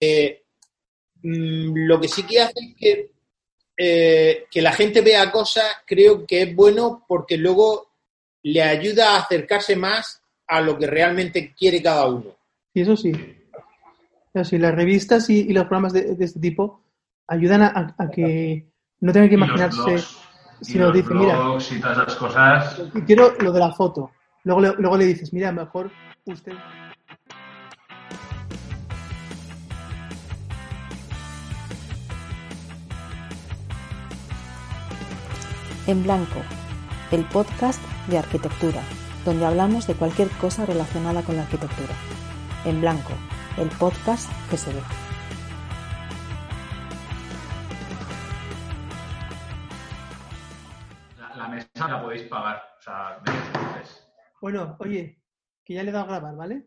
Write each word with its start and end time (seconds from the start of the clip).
Eh, 0.00 0.42
mm, 1.22 1.72
lo 1.86 2.00
que 2.00 2.08
sí 2.08 2.22
que 2.22 2.40
hace 2.40 2.54
es 2.58 2.74
que, 2.76 3.10
eh, 3.76 4.46
que 4.50 4.62
la 4.62 4.72
gente 4.72 5.02
vea 5.02 5.30
cosas, 5.30 5.66
creo 5.86 6.26
que 6.26 6.42
es 6.42 6.54
bueno 6.56 7.04
porque 7.06 7.36
luego 7.36 7.90
le 8.42 8.62
ayuda 8.62 9.14
a 9.14 9.20
acercarse 9.20 9.76
más 9.76 10.22
a 10.46 10.60
lo 10.60 10.78
que 10.78 10.86
realmente 10.86 11.54
quiere 11.54 11.82
cada 11.82 12.06
uno. 12.06 12.36
Y 12.72 12.80
eso 12.80 12.96
sí. 12.96 13.12
Eso 14.32 14.44
sí, 14.44 14.58
las 14.58 14.74
revistas 14.74 15.28
y, 15.28 15.40
y 15.40 15.52
los 15.52 15.64
programas 15.64 15.92
de, 15.92 16.14
de 16.14 16.24
este 16.24 16.40
tipo 16.40 16.82
ayudan 17.26 17.62
a, 17.62 17.94
a 17.96 18.10
que 18.10 18.66
no 19.00 19.12
tengan 19.12 19.28
que 19.28 19.34
imaginarse, 19.34 19.98
sino 20.60 20.86
los 20.86 20.94
dice, 20.94 21.14
mira, 21.14 21.34
y 21.34 21.80
todas 21.80 21.98
esas 21.98 22.16
cosas. 22.16 22.82
quiero 23.06 23.34
lo 23.40 23.52
de 23.52 23.60
la 23.60 23.72
foto. 23.72 24.12
Luego, 24.44 24.60
luego 24.60 24.96
le 24.96 25.06
dices, 25.06 25.32
mira, 25.32 25.52
mejor 25.52 25.90
usted... 26.26 26.52
En 35.86 36.02
Blanco, 36.02 36.40
el 37.10 37.24
podcast 37.24 37.80
de 38.08 38.18
arquitectura, 38.18 38.82
donde 39.24 39.46
hablamos 39.46 39.86
de 39.86 39.94
cualquier 39.94 40.28
cosa 40.30 40.66
relacionada 40.66 41.22
con 41.22 41.36
la 41.36 41.42
arquitectura. 41.42 41.94
En 42.64 42.80
Blanco, 42.80 43.12
el 43.58 43.68
podcast 43.70 44.30
que 44.50 44.56
se 44.56 44.72
ve. 44.72 44.80
La, 51.18 51.34
la 51.36 51.48
mesa 51.48 51.88
la 51.88 52.02
podéis 52.02 52.22
pagar. 52.24 52.62
O 52.78 52.82
sea. 52.82 53.20
Bueno, 54.40 54.76
oye, 54.80 55.20
que 55.64 55.74
ya 55.74 55.82
le 55.82 55.90
he 55.90 55.92
dado 55.92 56.04
a 56.06 56.08
grabar, 56.08 56.36
¿vale? 56.36 56.66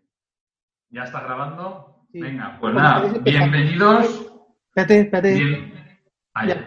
¿Ya 0.89 1.03
estás 1.03 1.23
grabando? 1.23 2.05
Sí. 2.11 2.21
Venga, 2.21 2.57
pues 2.59 2.73
Bueno, 2.73 2.79
nada, 2.87 3.07
empezar. 3.07 3.23
bienvenidos. 3.23 4.05
Espérate, 4.67 4.99
espérate. 5.01 5.33
bien- 5.33 5.73
Ah, 6.35 6.47
ya. 6.47 6.62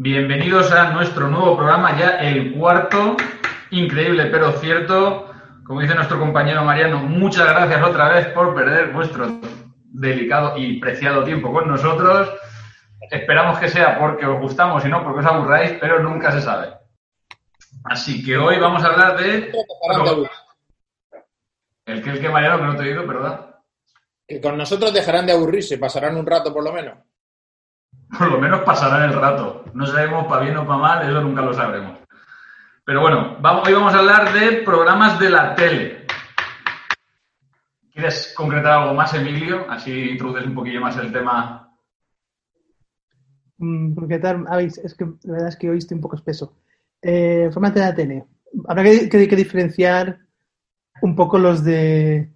Bienvenidos 0.00 0.70
a 0.70 0.92
nuestro 0.92 1.26
nuevo 1.26 1.56
programa, 1.56 1.98
ya 1.98 2.20
el 2.20 2.52
cuarto. 2.56 3.16
Increíble, 3.72 4.26
pero 4.26 4.52
cierto. 4.52 5.28
Como 5.66 5.80
dice 5.80 5.96
nuestro 5.96 6.20
compañero 6.20 6.62
Mariano, 6.62 7.00
muchas 7.00 7.48
gracias 7.48 7.82
otra 7.82 8.08
vez 8.10 8.28
por 8.28 8.54
perder 8.54 8.92
vuestro 8.92 9.40
delicado 9.86 10.56
y 10.56 10.78
preciado 10.78 11.24
tiempo 11.24 11.52
con 11.52 11.66
nosotros. 11.66 12.32
Esperamos 13.10 13.58
que 13.58 13.68
sea 13.68 13.98
porque 13.98 14.24
os 14.24 14.40
gustamos 14.40 14.84
y 14.84 14.88
no 14.88 15.02
porque 15.02 15.18
os 15.18 15.26
aburráis, 15.26 15.72
pero 15.80 16.00
nunca 16.00 16.30
se 16.30 16.42
sabe. 16.42 16.74
Así 17.82 18.24
que 18.24 18.36
hoy 18.36 18.56
vamos 18.60 18.84
a 18.84 18.92
hablar 18.92 19.16
de... 19.18 19.50
El 21.86 22.02
que 22.04 22.10
el 22.10 22.20
que 22.20 22.28
Mariano, 22.28 22.58
que 22.58 22.64
no 22.66 22.76
te 22.76 22.84
he 22.84 22.90
oído, 22.90 23.04
¿verdad? 23.04 23.56
Que 24.28 24.40
con 24.40 24.56
nosotros 24.56 24.94
dejarán 24.94 25.26
de 25.26 25.32
aburrirse, 25.32 25.76
pasarán 25.76 26.16
un 26.16 26.24
rato 26.24 26.54
por 26.54 26.62
lo 26.62 26.72
menos. 26.72 26.98
Por 28.16 28.30
lo 28.30 28.40
menos 28.40 28.60
pasará 28.60 29.04
el 29.04 29.12
rato. 29.12 29.64
No 29.74 29.86
sabemos 29.86 30.26
para 30.26 30.42
bien 30.42 30.56
o 30.56 30.66
para 30.66 30.78
mal, 30.78 31.08
eso 31.08 31.20
nunca 31.20 31.42
lo 31.42 31.52
sabremos. 31.52 31.98
Pero 32.84 33.02
bueno, 33.02 33.36
vamos, 33.40 33.68
hoy 33.68 33.74
vamos 33.74 33.94
a 33.94 33.98
hablar 33.98 34.32
de 34.32 34.62
programas 34.62 35.18
de 35.18 35.30
la 35.30 35.54
tele. 35.54 36.06
¿Quieres 37.92 38.32
concretar 38.36 38.80
algo 38.80 38.94
más, 38.94 39.12
Emilio? 39.12 39.66
Así 39.68 40.10
introduces 40.10 40.46
un 40.46 40.54
poquillo 40.54 40.80
más 40.80 40.96
el 40.96 41.12
tema. 41.12 41.70
Mm, 43.58 43.94
ver, 44.56 44.66
es 44.66 44.94
que 44.94 45.04
la 45.24 45.32
verdad 45.32 45.48
es 45.48 45.56
que 45.56 45.68
hoy 45.68 45.78
estoy 45.78 45.96
un 45.96 46.00
poco 46.00 46.16
espeso. 46.16 46.56
Eh, 47.02 47.50
de 47.80 47.86
la 47.86 47.94
tele. 47.94 48.24
Habrá 48.66 48.84
que 48.84 49.36
diferenciar 49.36 50.20
un 51.02 51.14
poco 51.14 51.38
los 51.38 51.62
de 51.62 52.32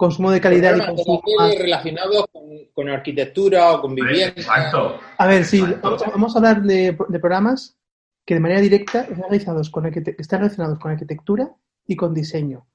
consumo 0.00 0.30
de 0.30 0.40
calidad 0.40 0.76
y 0.76 0.80
consumo 0.86 1.22
más- 1.38 1.58
relacionados 1.58 2.24
con, 2.32 2.42
con 2.72 2.88
arquitectura 2.88 3.72
o 3.72 3.82
con 3.82 3.94
vivienda. 3.94 4.32
Exacto. 4.34 4.98
A 5.18 5.26
ver, 5.26 5.44
sí, 5.44 5.60
vamos 5.82 6.02
a, 6.02 6.10
vamos 6.10 6.34
a 6.34 6.38
hablar 6.38 6.62
de, 6.62 6.96
de 7.08 7.18
programas 7.20 7.76
que 8.24 8.32
de 8.34 8.40
manera 8.40 8.60
directa 8.60 9.02
están 9.02 9.20
realizados 9.20 9.68
con 9.68 9.84
están 9.86 10.40
relacionados 10.40 10.78
con 10.78 10.90
arquitectura 10.92 11.50
y 11.86 11.96
con 11.96 12.14
diseño. 12.14 12.66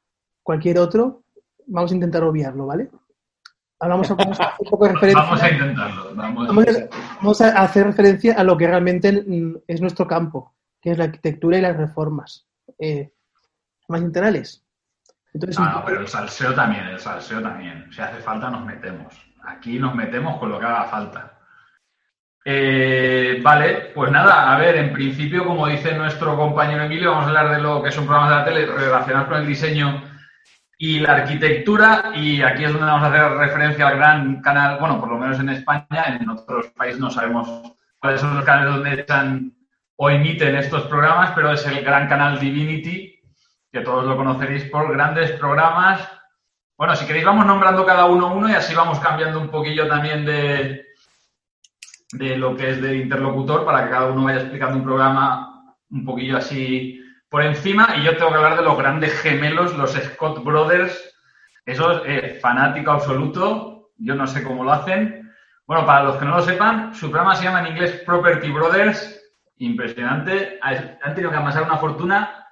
Cualquier 0.44 0.78
otro, 0.78 1.24
vamos 1.66 1.92
a 1.92 1.96
intentar 1.96 2.24
obviarlo, 2.24 2.68
¿vale? 2.68 2.90
Hablamos 3.80 4.08
vamos 4.10 4.40
a 4.40 4.44
hacer 4.44 4.56
un 4.60 4.70
poco 4.70 4.86
de 4.86 4.94
referencia. 4.94 5.24
Vamos 5.24 5.42
a 5.42 5.50
intentarlo. 5.50 6.16
Vamos. 6.16 6.48
Vamos 6.48 6.68
a, 6.68 6.90
vamos 7.18 7.42
a 7.42 7.62
hacer 7.64 7.86
referencia 7.88 8.36
a 8.36 8.44
lo 8.44 8.56
que 8.56 8.68
realmente 8.68 9.26
es 9.68 9.82
nuestro 9.82 10.06
campo, 10.06 10.54
que 10.80 10.92
es 10.92 10.98
la 11.00 11.06
arquitectura 11.06 11.58
y 11.58 11.62
las 11.62 11.76
reformas 11.76 12.48
eh, 12.78 13.12
más 13.88 14.02
integrales. 14.02 14.65
Entonces, 15.36 15.60
Ah, 15.60 15.74
no, 15.76 15.86
pero 15.86 16.00
el 16.00 16.08
salseo 16.08 16.54
también, 16.54 16.86
el 16.86 17.00
salseo 17.00 17.42
también. 17.42 17.92
Si 17.92 18.02
hace 18.02 18.22
falta, 18.22 18.50
nos 18.50 18.66
metemos. 18.66 19.14
Aquí 19.44 19.78
nos 19.78 19.94
metemos 19.94 20.40
con 20.40 20.50
lo 20.50 20.60
que 20.60 20.66
haga 20.66 20.86
falta. 20.86 21.34
Eh, 22.46 23.42
vale, 23.44 23.92
pues 23.94 24.12
nada, 24.12 24.54
a 24.54 24.58
ver, 24.58 24.78
en 24.78 24.94
principio, 24.94 25.46
como 25.46 25.68
dice 25.68 25.94
nuestro 25.98 26.38
compañero 26.38 26.84
Emilio, 26.84 27.12
vamos 27.12 27.26
a 27.26 27.28
hablar 27.28 27.54
de 27.54 27.62
lo 27.62 27.84
que 27.84 27.92
son 27.92 28.06
programas 28.06 28.30
de 28.30 28.36
la 28.36 28.46
tele 28.46 28.66
relacionados 28.68 29.28
con 29.28 29.38
el 29.40 29.48
diseño 29.48 30.04
y 30.78 31.00
la 31.00 31.16
arquitectura. 31.16 32.12
Y 32.16 32.42
aquí 32.42 32.64
es 32.64 32.72
donde 32.72 32.86
vamos 32.88 33.04
a 33.04 33.08
hacer 33.08 33.38
referencia 33.38 33.88
al 33.90 33.98
gran 33.98 34.42
canal, 34.42 34.80
bueno, 34.80 35.02
por 35.02 35.10
lo 35.10 35.18
menos 35.18 35.38
en 35.40 35.50
España, 35.50 36.18
en 36.18 36.30
otros 36.30 36.68
países 36.68 37.02
no 37.02 37.10
sabemos 37.10 37.74
cuáles 38.00 38.22
son 38.22 38.36
los 38.36 38.46
canales 38.46 38.74
donde 38.74 39.02
echan 39.02 39.52
o 39.98 40.10
emiten 40.10 40.56
estos 40.56 40.84
programas, 40.84 41.32
pero 41.36 41.52
es 41.52 41.66
el 41.68 41.84
gran 41.84 42.08
canal 42.08 42.40
Divinity, 42.40 43.15
que 43.76 43.82
todos 43.82 44.06
lo 44.06 44.16
conoceréis 44.16 44.64
por 44.70 44.90
grandes 44.94 45.32
programas. 45.32 46.10
Bueno, 46.78 46.96
si 46.96 47.06
queréis 47.06 47.26
vamos 47.26 47.46
nombrando 47.46 47.86
cada 47.86 48.06
uno 48.06 48.34
uno 48.34 48.50
y 48.50 48.54
así 48.54 48.74
vamos 48.74 49.02
cambiando 49.02 49.38
un 49.38 49.50
poquillo 49.50 49.86
también 49.86 50.26
de, 50.26 50.86
de 52.14 52.38
lo 52.38 52.56
que 52.56 52.70
es 52.70 52.82
de 52.82 52.96
interlocutor 52.96 53.66
para 53.66 53.84
que 53.84 53.90
cada 53.90 54.06
uno 54.06 54.24
vaya 54.24 54.40
explicando 54.40 54.78
un 54.78 54.86
programa 54.86 55.76
un 55.90 56.06
poquillo 56.06 56.38
así 56.38 57.04
por 57.28 57.44
encima. 57.44 57.96
Y 57.98 58.04
yo 58.04 58.16
tengo 58.16 58.30
que 58.30 58.38
hablar 58.38 58.56
de 58.56 58.64
los 58.64 58.78
grandes 58.78 59.20
gemelos, 59.20 59.76
los 59.76 59.92
Scott 59.92 60.42
Brothers. 60.42 61.14
Esos, 61.66 62.02
eh, 62.06 62.40
fanático 62.42 62.92
absoluto. 62.92 63.90
Yo 63.98 64.16
no 64.16 64.26
sé 64.26 64.42
cómo 64.42 64.64
lo 64.64 64.72
hacen. 64.72 65.34
Bueno, 65.68 65.86
para 65.86 66.04
los 66.06 66.16
que 66.16 66.24
no 66.24 66.38
lo 66.38 66.42
sepan, 66.44 66.96
su 66.96 67.12
programa 67.12 67.36
se 67.36 67.44
llama 67.44 67.60
en 67.60 67.74
inglés 67.74 68.04
Property 68.06 68.52
Brothers. 68.52 69.22
Impresionante. 69.58 70.60
Han 70.62 71.14
tenido 71.14 71.30
que 71.30 71.38
amasar 71.38 71.64
una 71.64 71.76
fortuna 71.78 72.45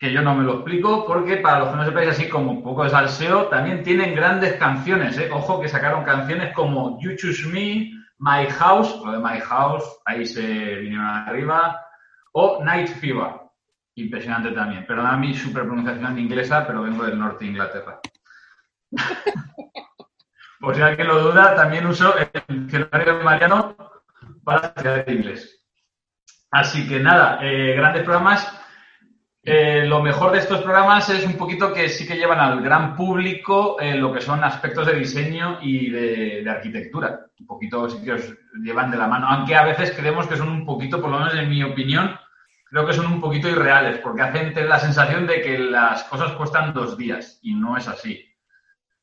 que 0.00 0.10
yo 0.10 0.22
no 0.22 0.34
me 0.34 0.44
lo 0.44 0.54
explico, 0.54 1.04
porque 1.06 1.36
para 1.36 1.58
los 1.58 1.68
que 1.68 1.76
no 1.76 1.84
sepáis, 1.84 2.08
así 2.08 2.26
como 2.26 2.50
un 2.52 2.62
poco 2.62 2.84
de 2.84 2.90
salseo, 2.90 3.48
también 3.48 3.82
tienen 3.82 4.14
grandes 4.14 4.54
canciones. 4.54 5.18
¿eh? 5.18 5.28
Ojo 5.30 5.60
que 5.60 5.68
sacaron 5.68 6.04
canciones 6.04 6.54
como 6.54 6.98
You 7.02 7.16
Choose 7.16 7.46
Me, 7.48 7.92
My 8.18 8.46
House, 8.50 8.98
lo 9.04 9.12
de 9.12 9.18
My 9.18 9.38
House, 9.40 9.84
ahí 10.06 10.24
se 10.24 10.40
vinieron 10.76 11.04
arriba, 11.04 11.84
o 12.32 12.64
Night 12.64 12.88
Fever. 12.88 13.42
Impresionante 13.96 14.52
también. 14.52 14.86
Perdona 14.86 15.18
mi 15.18 15.34
super 15.34 15.64
pronunciación 15.64 16.18
inglesa, 16.18 16.66
pero 16.66 16.82
vengo 16.82 17.04
del 17.04 17.18
norte 17.18 17.44
de 17.44 17.50
Inglaterra. 17.50 18.00
Por 20.60 20.76
si 20.76 20.80
alguien 20.80 21.08
lo 21.08 21.24
duda, 21.24 21.54
también 21.54 21.86
uso 21.86 22.14
el 22.16 22.30
diccionario 22.48 23.18
de 23.18 23.22
Mariano 23.24 23.76
para 24.44 24.68
estudiar 24.68 25.10
inglés. 25.10 25.62
Así 26.50 26.88
que 26.88 27.00
nada, 27.00 27.38
eh, 27.42 27.74
grandes 27.76 28.02
programas. 28.02 28.59
Eh, 29.42 29.86
lo 29.86 30.02
mejor 30.02 30.32
de 30.32 30.38
estos 30.38 30.60
programas 30.60 31.08
es 31.08 31.24
un 31.24 31.32
poquito 31.32 31.72
que 31.72 31.88
sí 31.88 32.06
que 32.06 32.16
llevan 32.16 32.40
al 32.40 32.62
gran 32.62 32.94
público 32.94 33.80
eh, 33.80 33.94
lo 33.94 34.12
que 34.12 34.20
son 34.20 34.44
aspectos 34.44 34.86
de 34.86 34.96
diseño 34.96 35.58
y 35.62 35.88
de, 35.90 36.42
de 36.42 36.50
arquitectura. 36.50 37.26
Un 37.38 37.46
poquito 37.46 37.88
sí 37.88 38.04
que 38.04 38.12
os 38.12 38.34
llevan 38.62 38.90
de 38.90 38.98
la 38.98 39.06
mano, 39.08 39.26
aunque 39.26 39.56
a 39.56 39.64
veces 39.64 39.92
creemos 39.92 40.26
que 40.26 40.36
son 40.36 40.48
un 40.48 40.66
poquito, 40.66 41.00
por 41.00 41.10
lo 41.10 41.18
menos 41.18 41.34
en 41.34 41.48
mi 41.48 41.62
opinión, 41.62 42.14
creo 42.70 42.86
que 42.86 42.92
son 42.92 43.06
un 43.06 43.20
poquito 43.20 43.48
irreales, 43.48 43.98
porque 43.98 44.22
hacen 44.22 44.52
la 44.68 44.78
sensación 44.78 45.26
de 45.26 45.40
que 45.40 45.58
las 45.58 46.04
cosas 46.04 46.32
cuestan 46.32 46.74
dos 46.74 46.96
días 46.98 47.38
y 47.42 47.54
no 47.54 47.76
es 47.76 47.88
así. 47.88 48.26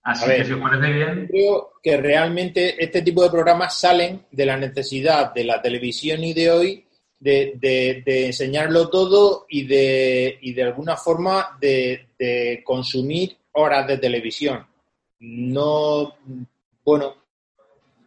Así 0.03 0.23
A 0.23 0.27
ver. 0.27 0.37
que 0.37 0.45
si 0.45 0.53
os 0.53 0.61
parece 0.61 0.93
bien, 0.93 1.27
Creo 1.29 1.73
que 1.83 1.97
realmente 1.97 2.81
este 2.81 3.01
tipo 3.01 3.23
de 3.23 3.29
programas 3.29 3.77
salen 3.77 4.25
de 4.31 4.45
la 4.45 4.55
necesidad 4.55 5.33
de 5.33 5.43
la 5.43 5.61
televisión 5.61 6.23
y 6.23 6.33
de 6.33 6.51
hoy 6.51 6.86
de, 7.19 7.53
de- 7.55 8.03
de 8.05 8.25
enseñarlo 8.27 8.89
todo 8.89 9.45
y 9.49 9.65
de, 9.65 10.37
y 10.41 10.53
de 10.53 10.63
alguna 10.63 10.95
forma 10.97 11.57
de, 11.59 12.07
de 12.17 12.61
consumir 12.63 13.37
horas 13.53 13.87
de 13.87 13.97
televisión. 13.97 14.65
no, 15.19 16.15
bueno, 16.83 17.15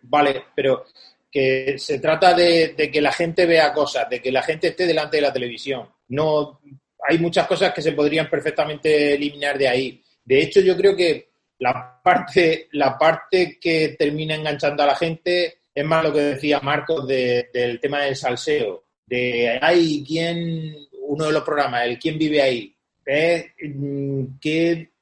vale, 0.03 0.45
pero 0.55 0.85
que 1.31 1.79
se 1.79 1.99
trata 2.01 2.35
de, 2.35 2.69
de, 2.77 2.91
que 2.91 3.01
la 3.01 3.13
gente 3.13 3.47
vea 3.47 3.73
cosas, 3.73 4.09
de 4.09 4.21
que 4.21 4.33
la 4.33 4.43
gente 4.43 4.69
esté 4.69 4.87
delante 4.87 5.17
de 5.19 5.23
la 5.23 5.33
televisión. 5.33 5.89
No, 6.09 6.61
hay 7.09 7.19
muchas 7.19 7.47
cosas 7.47 7.73
que 7.73 7.83
se 7.83 7.93
podrían 7.93 8.29
perfectamente 8.29 9.15
eliminar 9.15 9.57
de 9.59 9.69
ahí. 9.69 10.03
De 10.25 10.41
hecho, 10.43 10.61
yo 10.61 10.77
creo 10.77 10.97
que 10.97 11.31
la 11.59 12.01
parte, 12.03 12.69
la 12.73 12.97
parte 12.99 13.59
que 13.61 13.91
termina 13.99 14.35
enganchando 14.35 14.83
a 14.83 14.87
la 14.87 14.97
gente 14.97 15.59
es 15.75 15.85
más 15.85 16.03
lo 16.05 16.13
que 16.13 16.21
decía 16.21 16.61
Marcos 16.61 17.07
del 17.07 17.79
tema 17.81 18.01
del 18.01 18.17
salseo, 18.17 18.85
de 19.11 19.59
hay 19.61 20.05
quién, 20.07 20.77
uno 21.09 21.25
de 21.25 21.33
los 21.33 21.43
programas, 21.43 21.85
el 21.85 21.99
quién 21.99 22.17
vive 22.17 22.41
ahí, 22.41 22.75
mm, 23.05 24.39
¿Qué, 24.41 24.93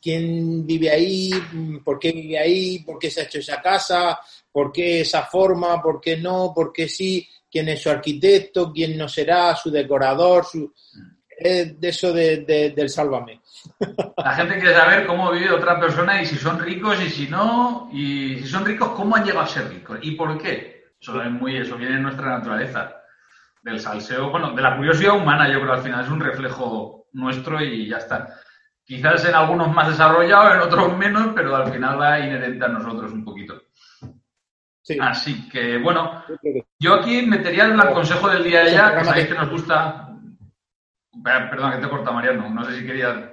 quién 0.00 0.66
vive 0.66 0.90
ahí, 0.90 1.30
por 1.84 1.98
qué 1.98 2.12
vive 2.12 2.38
ahí, 2.38 2.78
por 2.78 2.98
qué 2.98 3.10
se 3.10 3.20
ha 3.20 3.24
hecho 3.24 3.40
esa 3.40 3.60
casa, 3.60 4.18
por 4.50 4.72
qué 4.72 5.02
esa 5.02 5.24
forma, 5.24 5.82
por 5.82 6.00
qué 6.00 6.16
no, 6.16 6.52
por 6.54 6.72
qué 6.72 6.88
sí, 6.88 7.28
quién 7.50 7.68
es 7.68 7.82
su 7.82 7.90
arquitecto, 7.90 8.72
quién 8.72 8.96
no 8.96 9.06
será, 9.06 9.54
su 9.54 9.70
decorador, 9.70 10.44
su... 10.46 10.72
Es 11.40 11.78
de 11.78 11.88
eso 11.90 12.12
de, 12.12 12.72
del 12.74 12.88
sálvame. 12.88 13.42
La 14.16 14.34
gente 14.34 14.58
quiere 14.58 14.74
saber 14.74 15.06
cómo 15.06 15.30
vive 15.30 15.52
otra 15.52 15.78
persona 15.78 16.20
y 16.20 16.26
si 16.26 16.34
son 16.34 16.58
ricos 16.58 17.00
y 17.00 17.10
si 17.10 17.28
no, 17.28 17.88
y 17.92 18.38
si 18.38 18.48
son 18.48 18.64
ricos, 18.64 18.90
cómo 18.96 19.14
han 19.14 19.24
llegado 19.24 19.44
a 19.44 19.46
ser 19.46 19.68
ricos 19.68 19.98
y 20.02 20.12
por 20.12 20.36
qué. 20.42 20.78
Eso 21.00 21.22
es 21.22 21.30
muy, 21.30 21.56
eso 21.56 21.76
viene 21.76 21.94
en 21.94 22.02
nuestra 22.02 22.38
naturaleza. 22.38 22.97
Del 23.68 23.80
salseo, 23.80 24.30
bueno, 24.30 24.52
de 24.52 24.62
la 24.62 24.76
curiosidad 24.76 25.16
humana, 25.16 25.46
yo 25.52 25.60
creo 25.60 25.74
al 25.74 25.82
final 25.82 26.02
es 26.02 26.10
un 26.10 26.20
reflejo 26.20 27.06
nuestro 27.12 27.62
y 27.62 27.86
ya 27.86 27.98
está. 27.98 28.26
Quizás 28.82 29.26
en 29.26 29.34
algunos 29.34 29.70
más 29.74 29.88
desarrollados, 29.88 30.54
en 30.54 30.60
otros 30.62 30.96
menos, 30.96 31.32
pero 31.34 31.54
al 31.54 31.70
final 31.70 32.00
va 32.00 32.18
inherente 32.18 32.64
a 32.64 32.68
nosotros 32.68 33.12
un 33.12 33.22
poquito. 33.22 33.60
Así 35.00 35.46
que, 35.50 35.76
bueno, 35.76 36.24
yo 36.78 36.94
aquí 36.94 37.26
metería 37.26 37.66
el 37.66 37.92
consejo 37.92 38.30
del 38.30 38.42
día 38.42 38.66
ya, 38.70 38.96
que 38.96 39.04
sabéis 39.04 39.26
que 39.26 39.34
nos 39.34 39.50
gusta. 39.50 40.08
Perdón, 41.22 41.72
que 41.72 41.78
te 41.78 41.88
corta, 41.90 42.10
Mariano. 42.10 42.48
No 42.48 42.64
sé 42.64 42.78
si 42.78 42.86
quería 42.86 43.30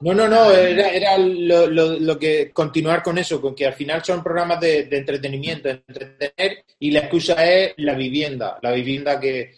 no, 0.00 0.14
no, 0.14 0.28
no, 0.28 0.50
era, 0.50 0.88
era 0.90 1.18
lo, 1.18 1.66
lo, 1.66 2.18
que 2.18 2.50
continuar 2.52 3.02
con 3.02 3.18
eso, 3.18 3.40
con 3.40 3.54
que 3.54 3.66
al 3.66 3.74
final 3.74 4.02
son 4.04 4.22
programas 4.22 4.60
de, 4.60 4.88
entretenimiento, 4.90 5.68
de 5.68 5.82
entretener, 5.86 6.64
y 6.78 6.90
la 6.90 7.00
excusa 7.00 7.44
es 7.46 7.74
la 7.78 7.94
vivienda, 7.94 8.58
la 8.62 8.72
vivienda 8.72 9.20
que, 9.20 9.54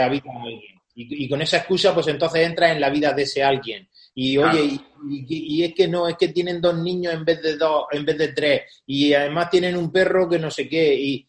habita 0.00 0.30
alguien. 0.30 0.80
Y, 0.94 1.28
con 1.28 1.40
esa 1.40 1.58
excusa, 1.58 1.94
pues 1.94 2.06
entonces 2.08 2.46
entra 2.46 2.70
en 2.70 2.80
la 2.80 2.90
vida 2.90 3.12
de 3.12 3.22
ese 3.22 3.42
alguien. 3.42 3.88
Y 4.14 4.36
oye, 4.36 4.78
y, 5.08 5.64
es 5.64 5.74
que 5.74 5.88
no, 5.88 6.06
es 6.06 6.16
que 6.16 6.28
tienen 6.28 6.60
dos 6.60 6.78
niños 6.78 7.14
en 7.14 7.24
vez 7.24 7.40
de 7.42 7.56
dos, 7.56 7.86
en 7.90 8.04
vez 8.04 8.18
de 8.18 8.28
tres, 8.28 8.82
y 8.86 9.14
además 9.14 9.50
tienen 9.50 9.76
un 9.76 9.90
perro 9.90 10.28
que 10.28 10.38
no 10.38 10.50
sé 10.50 10.68
qué, 10.68 10.94
y 10.94 11.28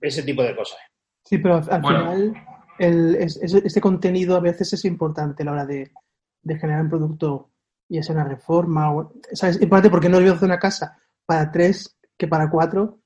ese 0.00 0.22
tipo 0.22 0.42
de 0.42 0.56
cosas. 0.56 0.78
Sí, 1.24 1.38
pero 1.38 1.56
al 1.56 1.82
final, 1.82 2.34
el, 2.78 3.16
este 3.16 3.80
contenido 3.80 4.36
a 4.36 4.40
veces 4.40 4.72
es 4.72 4.84
importante 4.86 5.42
a 5.42 5.46
la 5.46 5.52
hora 5.52 5.66
de 5.66 5.90
de 6.42 6.58
generar 6.58 6.82
un 6.82 6.88
producto, 6.88 7.50
ya 7.88 8.02
sea 8.02 8.14
una 8.14 8.24
reforma, 8.24 8.94
o, 8.94 9.12
¿sabes? 9.32 9.60
En 9.60 9.68
parte 9.68 9.90
porque 9.90 10.08
no 10.08 10.18
es 10.18 10.30
hacer 10.30 10.46
una 10.46 10.58
casa 10.58 10.98
para 11.26 11.50
tres 11.50 11.96
que 12.16 12.28
para 12.28 12.50
cuatro, 12.50 13.00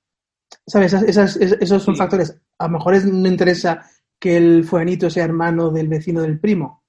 ¿sabes? 0.66 0.92
Esas, 0.92 1.36
esos 1.36 1.82
son 1.82 1.96
factores. 1.96 2.40
A 2.58 2.66
lo 2.66 2.78
mejor 2.78 3.04
no 3.06 3.28
interesa 3.28 3.84
que 4.18 4.36
el 4.36 4.64
fueganito 4.64 5.10
sea 5.10 5.24
hermano 5.24 5.70
del 5.70 5.88
vecino 5.88 6.22
del 6.22 6.40
primo, 6.40 6.84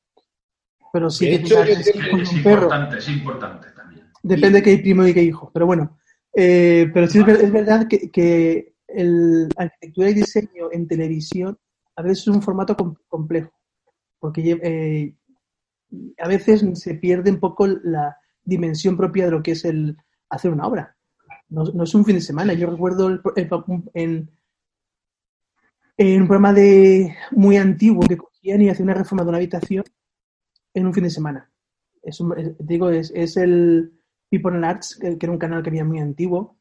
pero 0.94 1.10
sí 1.10 1.26
que 1.26 1.36
es, 1.36 1.52
importante, 2.34 2.98
es 3.00 3.10
importante 3.10 3.68
también. 3.76 4.10
Depende 4.24 4.60
de 4.60 4.64
qué 4.64 4.78
primo 4.78 5.06
y 5.06 5.14
qué 5.14 5.24
hijo, 5.24 5.52
pero 5.54 5.66
bueno. 5.66 5.98
Eh, 6.34 6.90
pero 6.94 7.08
sí 7.08 7.20
es, 7.20 7.52
verdad 7.52 7.88
que, 7.88 8.10
que 8.12 8.76
el 8.88 9.50
arquitectura 9.58 10.10
y 10.10 10.14
diseño 10.14 10.72
en 10.72 10.88
televisión 10.88 11.58
a 11.96 12.02
veces 12.02 12.20
es 12.20 12.28
un 12.28 12.42
formato 12.42 12.76
complejo, 13.08 13.52
porque 14.20 14.58
eh, 14.62 15.16
a 16.18 16.28
veces 16.28 16.64
se 16.74 16.96
pierde 16.96 17.32
un 17.32 17.40
poco 17.40 17.68
la 17.68 18.18
dimensión 18.44 18.96
propia 18.96 19.26
de 19.26 19.32
lo 19.32 19.44
que 19.44 19.52
es 19.52 19.66
el 19.66 19.98
hacer 20.30 20.52
una 20.52 20.68
obra. 20.68 20.96
No, 21.50 21.84
es 21.84 21.96
un 21.96 22.06
fin 22.06 22.16
de 22.16 22.22
semana. 22.22 22.54
Yo 22.54 22.70
recuerdo 22.70 23.22
en, 23.94 24.30
un 25.98 26.28
programa 26.28 26.54
de 26.54 27.16
muy 27.32 27.58
antiguo 27.58 28.06
que 28.08 28.18
cogían 28.18 28.62
y 28.62 28.70
hacían 28.70 28.90
una 28.90 28.98
reforma 28.98 29.24
de 29.24 29.30
una 29.30 29.38
habitación 29.38 29.84
en 30.74 30.86
un 30.86 30.94
fin 30.94 31.04
de 31.04 31.10
semana. 31.10 31.52
Es 32.02 32.20
digo, 32.60 32.90
es, 32.90 33.38
el 33.38 33.94
People 34.30 34.56
and 34.56 34.66
Arts, 34.66 34.98
que, 35.00 35.18
era 35.20 35.32
un 35.32 35.38
canal 35.38 35.64
que 35.64 35.70
había 35.70 35.86
muy 35.86 36.00
antiguo. 36.00 36.58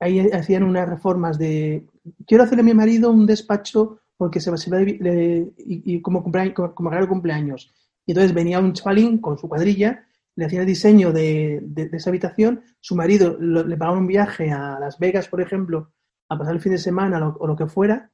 Ahí 0.00 0.20
hacían 0.30 0.62
unas 0.62 0.88
reformas 0.88 1.38
de 1.38 1.86
quiero 2.26 2.44
hacerle 2.44 2.62
a 2.62 2.64
mi 2.64 2.74
marido 2.74 3.10
un 3.10 3.26
despacho 3.26 4.00
porque 4.16 4.40
se 4.40 4.50
va, 4.50 4.56
a 4.56 4.82
y, 4.82 5.56
y, 5.56 6.02
como, 6.02 6.22
cumpleaños, 6.22 6.54
como, 6.54 6.74
como 6.74 7.08
cumpleaños 7.08 7.72
y 8.08 8.12
entonces 8.12 8.32
venía 8.32 8.58
un 8.58 8.72
chavalín 8.72 9.18
con 9.18 9.36
su 9.36 9.50
cuadrilla, 9.50 10.02
le 10.34 10.46
hacía 10.46 10.60
el 10.60 10.66
diseño 10.66 11.12
de, 11.12 11.62
esa 11.92 12.08
habitación, 12.08 12.62
su 12.80 12.96
marido 12.96 13.36
le 13.38 13.76
pagaba 13.76 13.98
un 13.98 14.06
viaje 14.06 14.50
a 14.50 14.80
Las 14.80 14.98
Vegas, 14.98 15.28
por 15.28 15.42
ejemplo, 15.42 15.92
a 16.30 16.38
pasar 16.38 16.54
el 16.54 16.62
fin 16.62 16.72
de 16.72 16.78
semana 16.78 17.28
o 17.38 17.46
lo 17.46 17.54
que 17.54 17.66
fuera, 17.66 18.10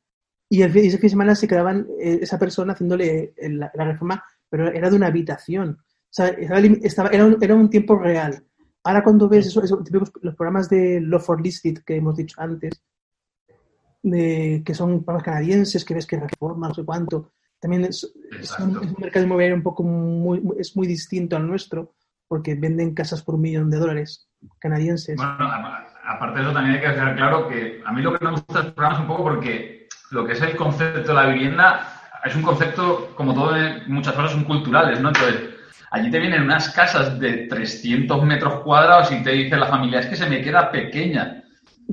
y 0.49 0.63
ese 0.63 0.99
fin 0.99 1.01
de 1.01 1.09
semana 1.09 1.37
se 1.37 1.47
quedaban 1.47 1.87
eh, 2.01 2.19
esa 2.23 2.41
persona 2.41 2.73
haciéndole 2.73 3.35
la, 3.39 3.71
reforma, 3.73 4.25
pero 4.49 4.67
era 4.67 4.91
de 4.91 4.97
una 4.97 5.07
habitación. 5.07 5.79
O 5.79 6.11
sea, 6.11 6.27
era, 6.27 7.25
un, 7.55 7.71
tiempo 7.71 7.97
real. 7.97 8.45
Ahora 8.83 9.05
cuando 9.05 9.29
ves 9.29 9.47
eso, 9.47 9.63
los 9.63 10.35
programas 10.35 10.69
de 10.69 11.01
Love 11.01 11.25
for 11.25 11.41
Listed 11.41 11.85
que 11.87 11.95
hemos 11.95 12.17
dicho 12.17 12.41
antes, 12.41 12.83
de, 14.03 14.61
que 14.67 14.75
son 14.75 15.05
programas 15.05 15.23
canadienses, 15.23 15.85
que 15.85 15.95
ves 15.95 16.05
que 16.05 16.19
reforma, 16.19 16.67
no 16.67 16.75
sé 16.75 16.85
cuánto, 16.85 17.31
también 17.65 17.85
es, 17.85 18.05
un, 18.59 18.95
mercado 18.99 19.25
inmobiliario 19.25 19.57
un 19.57 19.63
poco 19.63 19.83
muy, 19.83 20.43
es 20.59 20.77
muy 20.77 20.87
distinto 20.87 21.35
al 21.35 21.47
nuestro, 21.47 21.95
porque 22.29 22.57
venden 22.57 22.93
casas 22.93 23.23
por 23.23 23.37
un 23.37 23.41
millón 23.41 23.71
de 23.71 23.79
dólares 23.79 24.29
canadienses. 24.59 25.17
Bueno, 25.17 25.51
aparte 26.05 26.41
de 26.41 26.45
eso 26.45 26.53
también 26.53 26.75
hay 26.75 26.83
que 26.83 26.89
dejar 26.89 27.17
claro 27.17 27.49
que 27.49 27.81
a 27.83 27.91
mí 27.91 28.03
lo 28.03 28.19
que 28.19 28.23
me 28.23 28.33
gusta 28.33 28.61
es 28.61 28.67
programa 28.67 28.97
es 28.97 29.01
un 29.01 29.07
poco 29.07 29.23
porque 29.23 29.89
lo 30.11 30.27
que 30.27 30.33
es 30.35 30.43
el 30.43 30.57
concepto 30.57 31.09
de 31.09 31.15
la 31.15 31.27
vivienda 31.29 32.03
es 32.23 32.37
un 32.37 32.43
concepto, 32.43 33.15
como 33.15 33.33
todo 33.33 33.57
muchas 33.87 34.13
cosas, 34.13 34.33
son 34.33 34.45
culturales, 34.45 35.01
¿no? 35.01 35.09
Entonces, 35.09 35.55
allí 35.91 36.11
te 36.11 36.19
vienen 36.19 36.43
unas 36.43 36.69
casas 36.69 37.19
de 37.19 37.47
300 37.47 38.25
metros 38.25 38.61
cuadrados 38.61 39.11
y 39.11 39.23
te 39.23 39.31
dice 39.31 39.57
la 39.57 39.69
familia, 39.69 40.01
es 40.01 40.07
que 40.07 40.17
se 40.17 40.29
me 40.29 40.43
queda 40.43 40.71
pequeña. 40.71 41.45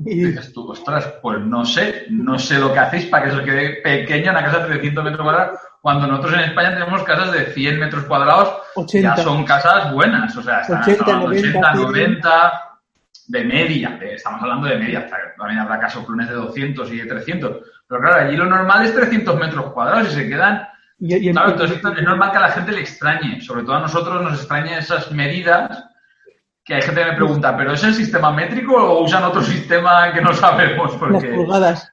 Y 0.04 0.24
dices 0.26 0.52
tú, 0.52 0.70
ostras, 0.70 1.14
pues 1.22 1.40
no 1.40 1.64
sé, 1.64 2.08
no 2.10 2.38
sé 2.38 2.58
lo 2.58 2.74
que 2.74 2.78
hacéis 2.78 3.06
para 3.06 3.24
que 3.24 3.36
se 3.36 3.44
quede 3.44 3.82
pequeña 3.82 4.32
una 4.32 4.44
casa 4.44 4.58
de 4.60 4.74
300 4.74 5.04
metros 5.04 5.22
cuadrados, 5.22 5.58
cuando 5.82 6.06
nosotros 6.06 6.34
en 6.34 6.40
España 6.50 6.74
tenemos 6.74 7.02
casas 7.02 7.32
de 7.32 7.46
100 7.46 7.80
metros 7.80 8.04
cuadrados, 8.04 8.56
ya 8.86 9.16
son 9.16 9.44
casas 9.44 9.92
buenas, 9.92 10.34
o 10.36 10.42
sea, 10.42 10.60
están 10.60 10.80
80, 10.80 11.12
90, 11.12 11.74
90, 11.74 12.52
de 13.26 13.44
media, 13.44 13.98
estamos 14.00 14.42
hablando 14.42 14.68
de 14.68 14.76
media, 14.76 15.08
también 15.36 15.58
habrá 15.58 15.80
casos 15.80 16.04
plunes 16.04 16.28
de 16.28 16.34
200 16.34 16.92
y 16.92 16.98
de 16.98 17.06
300, 17.06 17.56
pero 17.88 18.00
claro, 18.00 18.28
allí 18.28 18.36
lo 18.36 18.46
normal 18.46 18.84
es 18.84 18.94
300 18.94 19.36
metros 19.36 19.72
cuadrados 19.72 20.08
y 20.12 20.14
se 20.14 20.28
quedan... 20.28 20.68
claro, 21.32 21.50
entonces 21.50 21.78
es 21.78 22.02
normal 22.04 22.30
que 22.30 22.38
a 22.38 22.42
la 22.42 22.52
gente 22.52 22.70
le 22.70 22.80
extrañe, 22.80 23.40
sobre 23.40 23.64
todo 23.64 23.74
a 23.74 23.80
nosotros 23.80 24.22
nos 24.22 24.38
extrañen 24.38 24.74
esas 24.74 25.10
medidas 25.10 25.84
que 26.64 26.74
hay 26.74 26.82
gente 26.82 27.02
que 27.02 27.10
me 27.10 27.16
pregunta, 27.16 27.56
¿pero 27.56 27.72
es 27.72 27.82
el 27.82 27.94
sistema 27.94 28.30
métrico 28.30 28.76
o 28.76 29.02
usan 29.02 29.24
otro 29.24 29.42
sistema 29.42 30.12
que 30.12 30.20
no 30.20 30.32
sabemos? 30.32 30.92
Porque... 30.94 31.26
Las 31.26 31.36
pulgadas. 31.36 31.92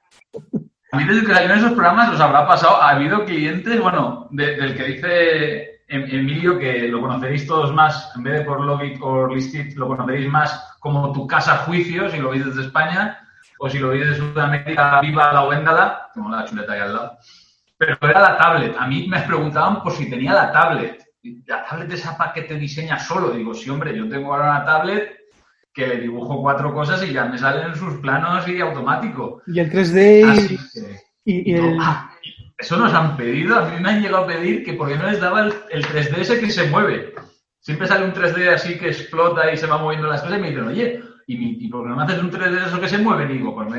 A 0.92 0.98
mí 0.98 1.06
desde 1.06 1.26
que 1.26 1.34
salieron 1.34 1.58
esos 1.60 1.74
programas 1.74 2.10
os 2.10 2.20
habrá 2.20 2.48
pasado, 2.48 2.82
ha 2.82 2.90
habido 2.90 3.26
clientes, 3.26 3.80
bueno, 3.80 4.28
del 4.32 4.76
que 4.76 4.84
dice 4.84 5.82
em, 5.88 6.04
Emilio 6.10 6.58
que 6.58 6.88
lo 6.88 7.02
conoceréis 7.02 7.46
todos 7.46 7.74
más, 7.74 8.12
en 8.16 8.24
vez 8.24 8.40
de 8.40 8.46
por 8.46 8.62
Logit 8.62 8.98
o 9.02 9.28
Listit, 9.28 9.76
lo 9.76 9.88
conoceréis 9.88 10.28
más 10.30 10.78
como 10.80 11.12
tu 11.12 11.28
casa 11.28 11.58
juicio, 11.58 12.10
si 12.10 12.18
lo 12.18 12.32
veis 12.32 12.46
desde 12.46 12.64
España, 12.64 13.20
o 13.60 13.70
si 13.70 13.78
lo 13.78 13.90
veis 13.90 14.06
desde 14.06 14.18
Sudamérica, 14.18 15.02
viva 15.02 15.32
la 15.32 15.44
Wendala, 15.44 16.10
tengo 16.14 16.30
la 16.30 16.46
chuleta 16.46 16.74
ahí 16.74 16.80
al 16.80 16.94
lado. 16.94 17.18
Pero 17.78 17.98
era 18.02 18.20
la 18.20 18.38
tablet. 18.38 18.76
A 18.78 18.88
mí 18.88 19.08
me 19.08 19.20
preguntaban 19.22 19.82
por 19.84 19.94
si 19.94 20.10
tenía 20.10 20.34
la 20.34 20.52
tablet 20.52 21.10
la 21.46 21.66
tablet 21.66 21.92
esa 21.92 22.18
para 22.18 22.34
que 22.34 22.44
te 22.44 22.56
diseña 22.56 23.00
solo. 23.00 23.32
Digo, 23.32 23.54
sí, 23.54 23.70
hombre, 23.70 23.96
yo 23.96 24.08
tengo 24.08 24.34
ahora 24.34 24.52
una 24.52 24.66
tablet 24.66 25.19
que 25.80 25.88
le 25.88 26.02
dibujo 26.02 26.42
cuatro 26.42 26.74
cosas 26.74 27.02
y 27.04 27.14
ya 27.14 27.24
me 27.26 27.38
salen 27.38 27.74
sus 27.74 27.96
planos 27.96 28.46
y 28.50 28.60
automático. 28.60 29.42
Y 29.48 29.60
el 29.60 29.72
3D 29.72 30.60
y, 31.24 31.54
el... 31.54 31.78
Ah, 31.80 32.12
eso 32.58 32.76
nos 32.76 32.94
han 32.94 33.16
pedido, 33.16 33.58
a 33.58 33.70
mí 33.70 33.82
me 33.82 33.90
han 33.90 34.02
llegado 34.02 34.26
a 34.26 34.28
pedir 34.28 34.66
que 34.66 34.74
por 34.74 34.90
qué 34.90 34.98
no 34.98 35.10
les 35.10 35.22
daba 35.22 35.46
el, 35.46 35.86
3D 35.86 36.18
ese 36.18 36.40
que 36.40 36.50
se 36.50 36.70
mueve. 36.70 37.14
Siempre 37.62 37.88
sale 37.88 38.04
un 38.04 38.14
3D 38.14 38.54
así 38.54 38.78
que 38.78 38.90
explota 38.90 39.52
y 39.52 39.56
se 39.56 39.68
va 39.68 39.78
moviendo 39.78 40.08
las 40.08 40.22
cosas 40.22 40.38
y 40.38 40.42
me 40.42 40.50
dicen, 40.50 40.68
oye, 40.68 41.02
¿y, 41.28 41.70
por 41.70 41.84
qué 41.84 41.90
no 41.90 41.96
me 41.96 42.04
haces 42.04 42.20
un 42.20 42.32
3D 42.32 42.68
eso 42.68 42.82
que 42.82 42.90
se 42.90 42.98
mueve? 42.98 43.34
Y 43.34 43.38
digo, 43.38 43.56
pues 43.56 43.70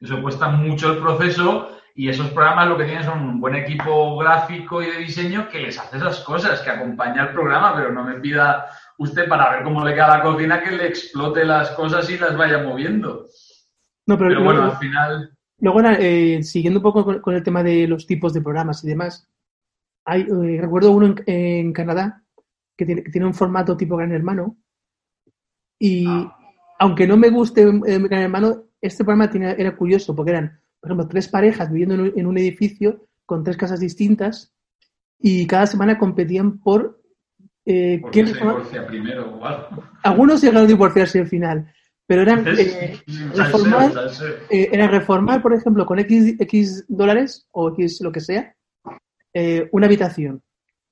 eso 0.00 0.22
cuesta 0.22 0.48
mucho 0.50 0.92
el 0.92 0.98
proceso 0.98 1.80
y 1.96 2.08
esos 2.08 2.30
programas 2.30 2.68
lo 2.68 2.78
que 2.78 2.84
tienen 2.84 3.04
son 3.04 3.20
un 3.20 3.40
buen 3.40 3.56
equipo 3.56 4.16
gráfico 4.18 4.82
y 4.82 4.86
de 4.86 4.98
diseño 4.98 5.48
que 5.48 5.58
les 5.58 5.78
hace 5.78 5.96
esas 5.96 6.20
cosas, 6.20 6.60
que 6.60 6.70
acompaña 6.70 7.24
el 7.24 7.30
programa, 7.30 7.74
pero 7.74 7.90
no 7.90 8.04
me 8.04 8.20
pida 8.20 8.66
usted 9.00 9.28
para 9.28 9.50
ver 9.50 9.64
cómo 9.64 9.84
le 9.84 9.94
queda 9.94 10.18
la 10.18 10.22
cocina 10.22 10.62
que 10.62 10.70
le 10.72 10.86
explote 10.86 11.44
las 11.44 11.70
cosas 11.70 12.08
y 12.10 12.18
las 12.18 12.36
vaya 12.36 12.62
moviendo. 12.62 13.26
No, 14.06 14.18
pero, 14.18 14.30
Pero 14.30 14.44
bueno, 14.44 14.60
luego, 14.60 14.72
al 14.74 14.78
final... 14.78 15.36
luego, 15.58 15.80
eh, 15.98 16.42
siguiendo 16.42 16.78
un 16.80 16.82
poco 16.82 17.04
con, 17.04 17.20
con 17.20 17.34
el 17.34 17.42
tema 17.42 17.62
de 17.62 17.86
los 17.88 18.06
tipos 18.06 18.32
de 18.32 18.42
programas 18.42 18.84
y 18.84 18.88
demás, 18.88 19.28
hay, 20.04 20.22
eh, 20.22 20.58
recuerdo 20.60 20.92
uno 20.92 21.06
en, 21.06 21.22
en 21.26 21.72
Canadá 21.72 22.22
que 22.76 22.84
tiene, 22.86 23.02
que 23.02 23.10
tiene 23.10 23.26
un 23.26 23.34
formato 23.34 23.76
tipo 23.76 23.96
Gran 23.96 24.12
Hermano 24.12 24.56
y 25.78 26.06
Ah. 26.06 26.36
aunque 26.78 27.06
no 27.06 27.16
me 27.16 27.30
guste 27.30 27.62
eh, 27.62 27.98
Gran 27.98 28.22
Hermano, 28.22 28.64
este 28.80 29.04
programa 29.04 29.30
tenía- 29.30 29.52
era 29.52 29.76
curioso 29.76 30.14
porque 30.14 30.30
eran, 30.32 30.60
por 30.80 30.88
ejemplo, 30.90 31.08
tres 31.08 31.28
parejas 31.28 31.70
viviendo 31.70 31.94
en 31.94 32.00
un, 32.02 32.12
en 32.16 32.26
un 32.26 32.38
edificio 32.38 33.06
con 33.26 33.44
tres 33.44 33.56
casas 33.56 33.80
distintas 33.80 34.52
y 35.18 35.46
cada 35.46 35.66
semana 35.66 35.98
competían 35.98 36.58
por 36.58 36.99
eh, 37.72 38.02
quién 38.12 38.26
se 38.26 38.34
divorcia 38.34 38.86
primero 38.86 39.30
o 39.34 39.44
algo. 39.46 39.84
Algunos 40.02 40.40
llegaron 40.42 40.64
a 40.64 40.66
divorciarse 40.66 41.20
al 41.20 41.28
final, 41.28 41.72
pero 42.06 42.22
eran 42.22 42.44
eh, 42.58 42.98
reformar, 43.36 43.92
eh, 44.50 44.68
era 44.72 44.88
reformar, 44.88 45.40
por 45.42 45.52
ejemplo, 45.54 45.86
con 45.86 45.98
X, 46.00 46.34
X 46.38 46.84
dólares 46.88 47.46
o 47.52 47.68
X 47.70 48.00
lo 48.00 48.10
que 48.10 48.20
sea, 48.20 48.54
eh, 49.32 49.68
una 49.72 49.86
habitación. 49.86 50.42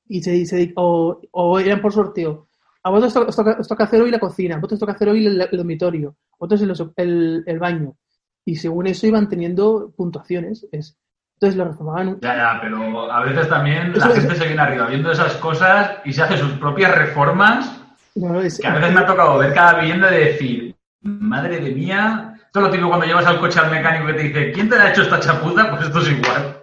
Y 0.09 0.23
se, 0.23 0.47
se- 0.47 0.73
o, 0.77 1.21
o 1.33 1.59
eran 1.59 1.81
por 1.83 1.93
sorteo. 1.93 2.49
A 2.85 2.91
vosotros 2.91 3.29
os 3.29 3.37
toca, 3.37 3.57
os 3.61 3.69
toca 3.69 3.85
hacer 3.85 4.01
hoy 4.01 4.11
la 4.11 4.21
cocina, 4.21 4.55
a 4.55 4.59
vosotros 4.59 4.77
os 4.77 4.81
toca 4.81 4.93
hacer 4.93 5.09
hoy 5.09 5.27
el, 5.27 5.41
el 5.41 5.57
dormitorio, 5.57 6.17
a 6.33 6.37
vosotros 6.47 6.63
el, 6.97 7.05
el- 7.05 7.43
el 7.47 7.59
baño. 7.59 7.97
Y 8.45 8.57
según 8.57 8.87
eso 8.87 9.07
iban 9.07 9.29
teniendo 9.29 9.93
puntuaciones. 9.97 10.67
Es, 10.73 10.97
entonces 11.39 11.57
lo 11.57 11.67
reformaban. 11.67 12.19
Ya, 12.21 12.37
ya, 12.37 12.59
pero 12.61 13.13
a 13.13 13.21
veces 13.25 13.49
también 13.49 13.93
la 13.93 13.99
Eso- 14.07 14.15
gente 14.15 14.35
se 14.35 14.47
viene 14.47 14.61
arriba 14.61 14.87
viendo 14.87 15.13
esas 15.13 15.35
cosas 15.35 15.99
y 16.05 16.13
se 16.13 16.23
hace 16.23 16.37
sus 16.37 16.53
propias 16.55 16.93
reformas 16.97 17.81
No, 18.17 18.33
no, 18.33 18.41
es- 18.41 18.59
que 18.59 18.67
a 18.67 18.75
veces 18.75 18.93
me 18.93 19.01
ha 19.01 19.07
tocado 19.07 19.39
ver 19.39 19.55
cada 19.55 19.79
vivienda 19.81 20.13
y 20.13 20.25
decir, 20.25 20.75
madre 21.03 21.61
de 21.61 21.71
mía, 21.71 22.35
esto 22.45 22.59
es 22.59 22.65
lo 22.65 22.71
típico 22.73 22.89
cuando 22.89 23.07
llevas 23.07 23.27
al 23.27 23.39
coche 23.39 23.61
al 23.61 23.71
mecánico 23.71 24.07
que 24.09 24.15
te 24.15 24.23
dice, 24.25 24.53
¿quién 24.53 24.69
te 24.69 24.75
ha 24.77 24.91
hecho 24.91 25.03
esta 25.03 25.21
chapuza? 25.21 25.71
Pues 25.71 25.83
esto 25.87 26.01
es 26.01 26.11
igual. 26.11 26.57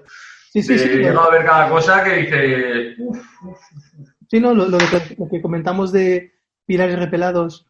sí, 0.51 0.61
sí, 0.61 0.77
sí, 0.77 0.89
llegado 0.89 1.29
a 1.29 1.31
ver 1.31 1.45
cada 1.45 1.69
cosa 1.69 2.03
que 2.03 2.13
dice, 2.17 2.95
sí, 4.29 4.39
no, 4.41 4.53
lo, 4.53 4.67
lo 4.67 4.77
que, 4.77 5.15
lo 5.17 5.29
que 5.29 5.41
comentamos 5.41 5.91
de 5.93 6.33
pilares 6.65 6.99
repelados. 6.99 7.65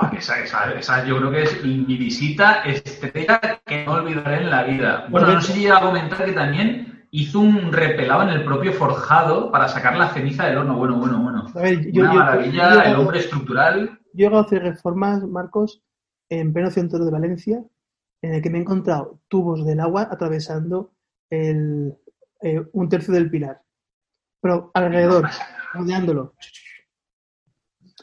Buah, 0.00 0.10
esa, 0.16 0.40
esa, 0.40 0.72
esa 0.72 1.04
yo 1.04 1.16
creo 1.18 1.30
que 1.30 1.42
es 1.42 1.64
mi 1.64 1.96
visita 1.96 2.62
estrella 2.64 3.40
que 3.64 3.84
no 3.84 3.92
olvidaré 3.94 4.42
en 4.42 4.50
la 4.50 4.62
vida. 4.64 5.06
Bueno, 5.10 5.32
no 5.34 5.40
sé 5.40 5.52
si 5.52 5.60
llega 5.62 5.78
a 5.78 5.80
comentar 5.82 6.24
que 6.24 6.32
también 6.32 7.06
hizo 7.10 7.40
un 7.40 7.72
repelado 7.72 8.22
en 8.22 8.28
el 8.30 8.44
propio 8.44 8.72
forjado 8.72 9.50
para 9.50 9.66
sacar 9.68 9.96
la 9.96 10.08
ceniza 10.10 10.46
del 10.46 10.58
horno. 10.58 10.76
Bueno, 10.76 10.98
bueno, 10.98 11.22
bueno. 11.22 11.46
A 11.54 11.60
ver, 11.60 11.90
yo, 11.90 12.02
Una 12.02 12.12
yo- 12.12 12.18
maravilla, 12.20 12.74
yo- 12.74 12.82
el 12.82 12.96
hombre 12.96 13.18
estructural. 13.20 13.98
Yo 14.14 14.28
he 14.28 14.36
hacer 14.38 14.62
reformas, 14.62 15.22
Marcos, 15.24 15.82
en 16.28 16.52
pleno 16.52 16.70
centro 16.70 17.04
de 17.04 17.10
Valencia, 17.10 17.62
en 18.22 18.34
el 18.34 18.42
que 18.42 18.50
me 18.50 18.58
he 18.58 18.60
encontrado 18.60 19.20
tubos 19.28 19.64
del 19.64 19.80
agua 19.80 20.08
atravesando 20.10 20.92
el, 21.30 21.94
eh, 22.42 22.62
un 22.72 22.88
tercio 22.88 23.14
del 23.14 23.30
pilar. 23.30 23.62
Pero 24.40 24.70
alrededor, 24.74 25.28
rodeándolo. 25.72 26.34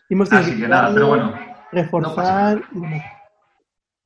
Y 0.09 0.13
hemos 0.13 0.31
Así 0.31 0.59
que 0.59 0.67
nada, 0.67 0.93
pero 0.93 1.07
bueno. 1.07 1.54
Reforzar 1.71 2.63
y 2.71 2.79
demás. 2.79 3.03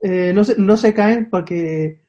Eh, 0.01 0.32
no, 0.34 0.44
se, 0.44 0.58
no 0.58 0.78
se 0.78 0.94
caen 0.94 1.30
porque 1.30 2.06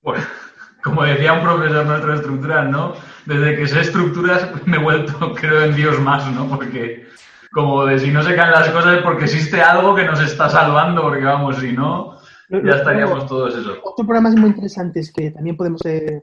Pues, 0.00 0.22
como 0.82 1.04
decía 1.04 1.34
un 1.34 1.42
profesor 1.42 1.86
nuestro 1.86 2.12
de 2.12 2.16
estructuras, 2.16 2.70
¿no? 2.70 2.94
Desde 3.26 3.56
que 3.56 3.68
sé 3.68 3.80
estructuras 3.80 4.48
me 4.66 4.78
he 4.78 4.80
vuelto, 4.80 5.34
creo, 5.40 5.64
en 5.64 5.76
Dios 5.76 6.00
más, 6.00 6.30
¿no? 6.32 6.48
Porque 6.48 7.06
como 7.52 7.84
de 7.84 7.98
si 7.98 8.10
no 8.10 8.22
se 8.22 8.34
caen 8.34 8.52
las 8.52 8.70
cosas 8.70 8.98
es 8.98 9.02
porque 9.02 9.24
existe 9.24 9.60
algo 9.60 9.94
que 9.94 10.04
nos 10.04 10.20
está 10.20 10.48
salvando, 10.48 11.02
porque 11.02 11.24
vamos, 11.24 11.56
si 11.56 11.72
no, 11.72 12.16
ya 12.48 12.76
estaríamos 12.76 13.26
todos 13.26 13.56
eso. 13.56 13.72
Otros 13.82 14.06
programas 14.06 14.36
muy 14.36 14.50
interesantes 14.50 15.12
que 15.12 15.30
también 15.30 15.56
podemos 15.56 15.84
eh, 15.84 16.22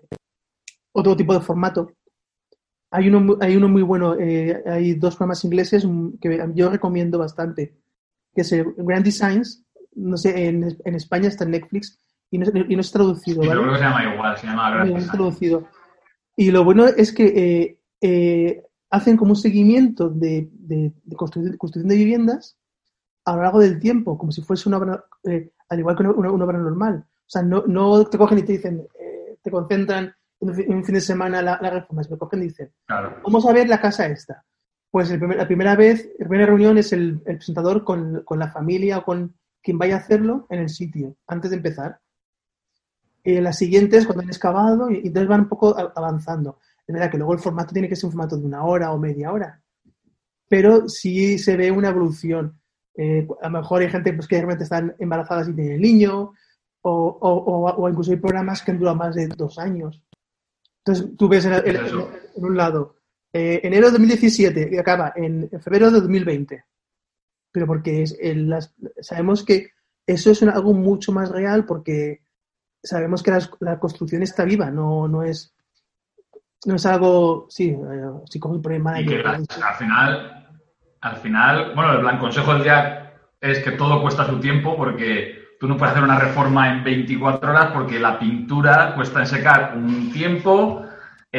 otro 0.94 1.16
tipo 1.16 1.34
de 1.34 1.42
formato. 1.42 1.92
Hay 2.92 3.10
uno, 3.10 3.38
hay 3.42 3.56
uno 3.58 3.68
muy 3.68 3.82
bueno, 3.82 4.16
eh, 4.18 4.64
hay 4.66 4.94
dos 4.96 5.16
programas 5.16 5.44
ingleses 5.44 5.86
mm, 5.86 6.18
que 6.22 6.46
yo 6.54 6.70
recomiendo 6.70 7.20
bastante, 7.20 7.76
que 8.38 8.42
es 8.42 8.54
Grand 8.78 9.04
Designs, 9.04 9.66
no 9.96 10.16
sé, 10.16 10.48
en, 10.48 10.78
en 10.86 10.96
España 10.96 11.28
está 11.28 11.44
en 11.44 11.52
Netflix 11.52 11.98
y 12.30 12.38
no, 12.38 12.46
y 12.54 12.76
no 12.76 12.82
es 12.82 12.92
traducido, 12.92 13.42
yo 13.42 13.50
¿vale? 13.50 13.62
creo 13.62 13.74
que 13.74 13.80
se 13.80 13.84
llama 13.86 14.14
igual, 14.14 14.38
se 14.38 14.46
llama 14.48 14.86
No, 14.86 14.98
no 15.00 15.12
traducido. 15.12 15.68
Y 16.36 16.52
lo 16.52 16.64
bueno 16.64 16.86
es 16.86 17.12
que 17.12 17.26
eh, 17.26 17.80
eh, 18.02 18.64
hacen 18.92 19.18
como 19.18 19.32
un 19.32 19.36
seguimiento 19.38 20.10
de, 20.10 20.50
de, 20.54 20.94
de 21.04 21.16
construcción, 21.16 21.58
construcción 21.58 21.90
de 21.90 21.96
viviendas 21.96 22.58
a 23.26 23.36
lo 23.36 23.42
largo 23.42 23.60
del 23.60 23.80
tiempo, 23.80 24.18
como 24.20 24.32
si 24.32 24.42
fuese 24.44 24.70
una 24.70 24.78
obra, 24.78 25.04
eh, 25.24 25.52
al 25.70 25.80
igual 25.80 25.96
que 25.98 26.04
una, 26.04 26.12
una- 26.12 26.32
una 26.32 26.46
obra 26.46 26.60
normal. 26.60 27.06
O 27.10 27.30
sea, 27.30 27.42
no, 27.42 27.64
no 27.68 28.06
te 28.06 28.18
cogen 28.20 28.38
y 28.38 28.44
te 28.44 28.54
dicen, 28.54 28.88
eh, 29.00 29.38
te 29.42 29.50
concentran 29.50 30.14
en 30.40 30.50
un, 30.50 30.56
fin, 30.56 30.66
en 30.70 30.78
un 30.78 30.86
fin 30.86 30.96
de 30.96 31.02
semana 31.02 31.42
la, 31.42 31.58
la 31.60 31.70
reforma, 31.72 32.04
sino 32.04 32.18
cogen 32.20 32.42
y 32.44 32.48
dicen, 32.50 32.72
Claro. 32.86 33.16
vamos 33.24 33.46
a 33.48 33.52
ver 33.54 33.68
la 33.68 33.82
casa 33.82 34.06
esta. 34.06 34.46
Pues 34.92 35.12
el 35.12 35.20
primer- 35.20 35.38
la 35.38 35.46
primera 35.48 35.76
vez, 35.76 36.10
la 36.18 36.28
primera 36.28 36.48
reunión 36.48 36.78
es 36.78 36.94
el, 36.94 37.22
el 37.26 37.38
presentador 37.38 37.84
con, 37.84 38.24
con 38.24 38.40
la 38.40 38.50
familia 38.52 39.00
o 39.00 39.04
con 39.04 39.36
quien 39.62 39.78
vaya 39.78 39.96
a 39.96 40.00
hacerlo 40.00 40.46
en 40.50 40.60
el 40.60 40.70
sitio, 40.70 41.16
antes 41.28 41.52
de 41.52 41.58
empezar. 41.58 42.00
Eh, 43.24 43.42
las 43.42 43.58
siguientes, 43.58 44.06
cuando 44.06 44.24
han 44.24 44.30
excavado, 44.30 44.90
y, 44.90 44.96
y 45.04 45.08
entonces 45.08 45.28
van 45.28 45.42
un 45.42 45.50
poco 45.50 45.76
avanzando. 45.96 46.60
Es 46.88 46.94
verdad 46.94 47.12
que 47.12 47.18
luego 47.18 47.34
el 47.34 47.40
formato 47.40 47.74
tiene 47.74 47.90
que 47.90 47.96
ser 47.98 48.06
un 48.06 48.12
formato 48.14 48.38
de 48.38 48.46
una 48.46 48.64
hora 48.64 48.94
o 48.94 48.98
media 48.98 49.34
hora, 49.34 49.62
pero 50.48 50.88
sí 50.88 51.38
se 51.38 51.58
ve 51.58 51.70
una 51.70 51.90
evolución. 51.90 52.58
Eh, 52.96 53.28
a 53.42 53.50
lo 53.50 53.60
mejor 53.60 53.82
hay 53.82 53.90
gente 53.90 54.14
pues, 54.14 54.28
que 54.28 54.38
realmente 54.38 54.64
están 54.64 54.96
embarazadas 54.98 55.50
y 55.50 55.54
tienen 55.54 55.74
el 55.74 55.82
niño, 55.82 56.32
o, 56.82 56.92
o, 56.92 57.30
o- 57.30 57.76
o 57.76 57.90
incluso 57.90 58.12
hay 58.12 58.18
programas 58.18 58.62
que 58.62 58.72
han 58.72 58.80
durado 58.80 58.96
más 58.96 59.14
de 59.16 59.28
dos 59.28 59.60
años. 59.60 60.02
Entonces 60.86 61.18
tú 61.18 61.28
ves 61.28 61.44
en, 61.46 61.54
el- 61.54 61.68
en- 61.68 61.86
Eso. 61.86 62.10
en 62.38 62.46
un 62.46 62.56
lado, 62.56 62.96
eh, 63.38 63.60
enero 63.64 63.88
de 63.88 63.92
2017 63.94 64.70
y 64.72 64.78
acaba 64.78 65.14
en, 65.16 65.48
en 65.52 65.62
febrero 65.62 65.92
de 65.92 66.00
2020. 66.02 66.64
Pero 67.52 67.68
porque 67.68 68.04
es 68.04 68.18
el- 68.20 68.50
las- 68.50 68.74
sabemos 69.02 69.44
que 69.44 69.72
eso 70.06 70.32
es 70.32 70.42
algo 70.44 70.74
mucho 70.74 71.12
más 71.12 71.30
real 71.30 71.66
porque 71.66 72.22
sabemos 72.84 73.22
que 73.24 73.32
las- 73.32 73.52
la, 73.60 73.80
construcción 73.80 74.24
está 74.24 74.44
viva, 74.46 74.70
no, 74.72 75.08
no 75.08 75.24
es 75.24 75.54
no 76.66 76.76
es 76.76 76.86
algo, 76.88 77.46
sí, 77.50 77.70
eh, 77.70 78.12
si 78.30 78.40
coges 78.40 78.62
por 78.62 78.74
el 78.74 78.82
Y 79.02 79.06
que 79.06 79.18
la- 79.24 79.32
al 79.36 79.76
final, 79.78 80.48
al 81.02 81.16
final, 81.18 81.76
bueno, 81.76 81.94
el 81.94 82.02
plan 82.02 82.18
consejo 82.20 82.54
del 82.54 82.64
día 82.64 83.14
es 83.40 83.60
que 83.60 83.72
todo 83.72 84.02
cuesta 84.02 84.26
su 84.26 84.40
tiempo 84.40 84.76
porque 84.76 85.36
tú 85.60 85.68
no 85.68 85.78
puedes 85.78 85.92
hacer 85.94 86.04
una 86.04 86.20
reforma 86.20 86.72
en 86.74 86.84
24 86.84 87.52
horas 87.52 87.72
porque 87.74 88.00
la 88.00 88.18
pintura 88.20 88.94
cuesta 88.96 89.20
en 89.20 89.28
secar 89.28 89.78
un 89.78 90.12
tiempo, 90.12 90.84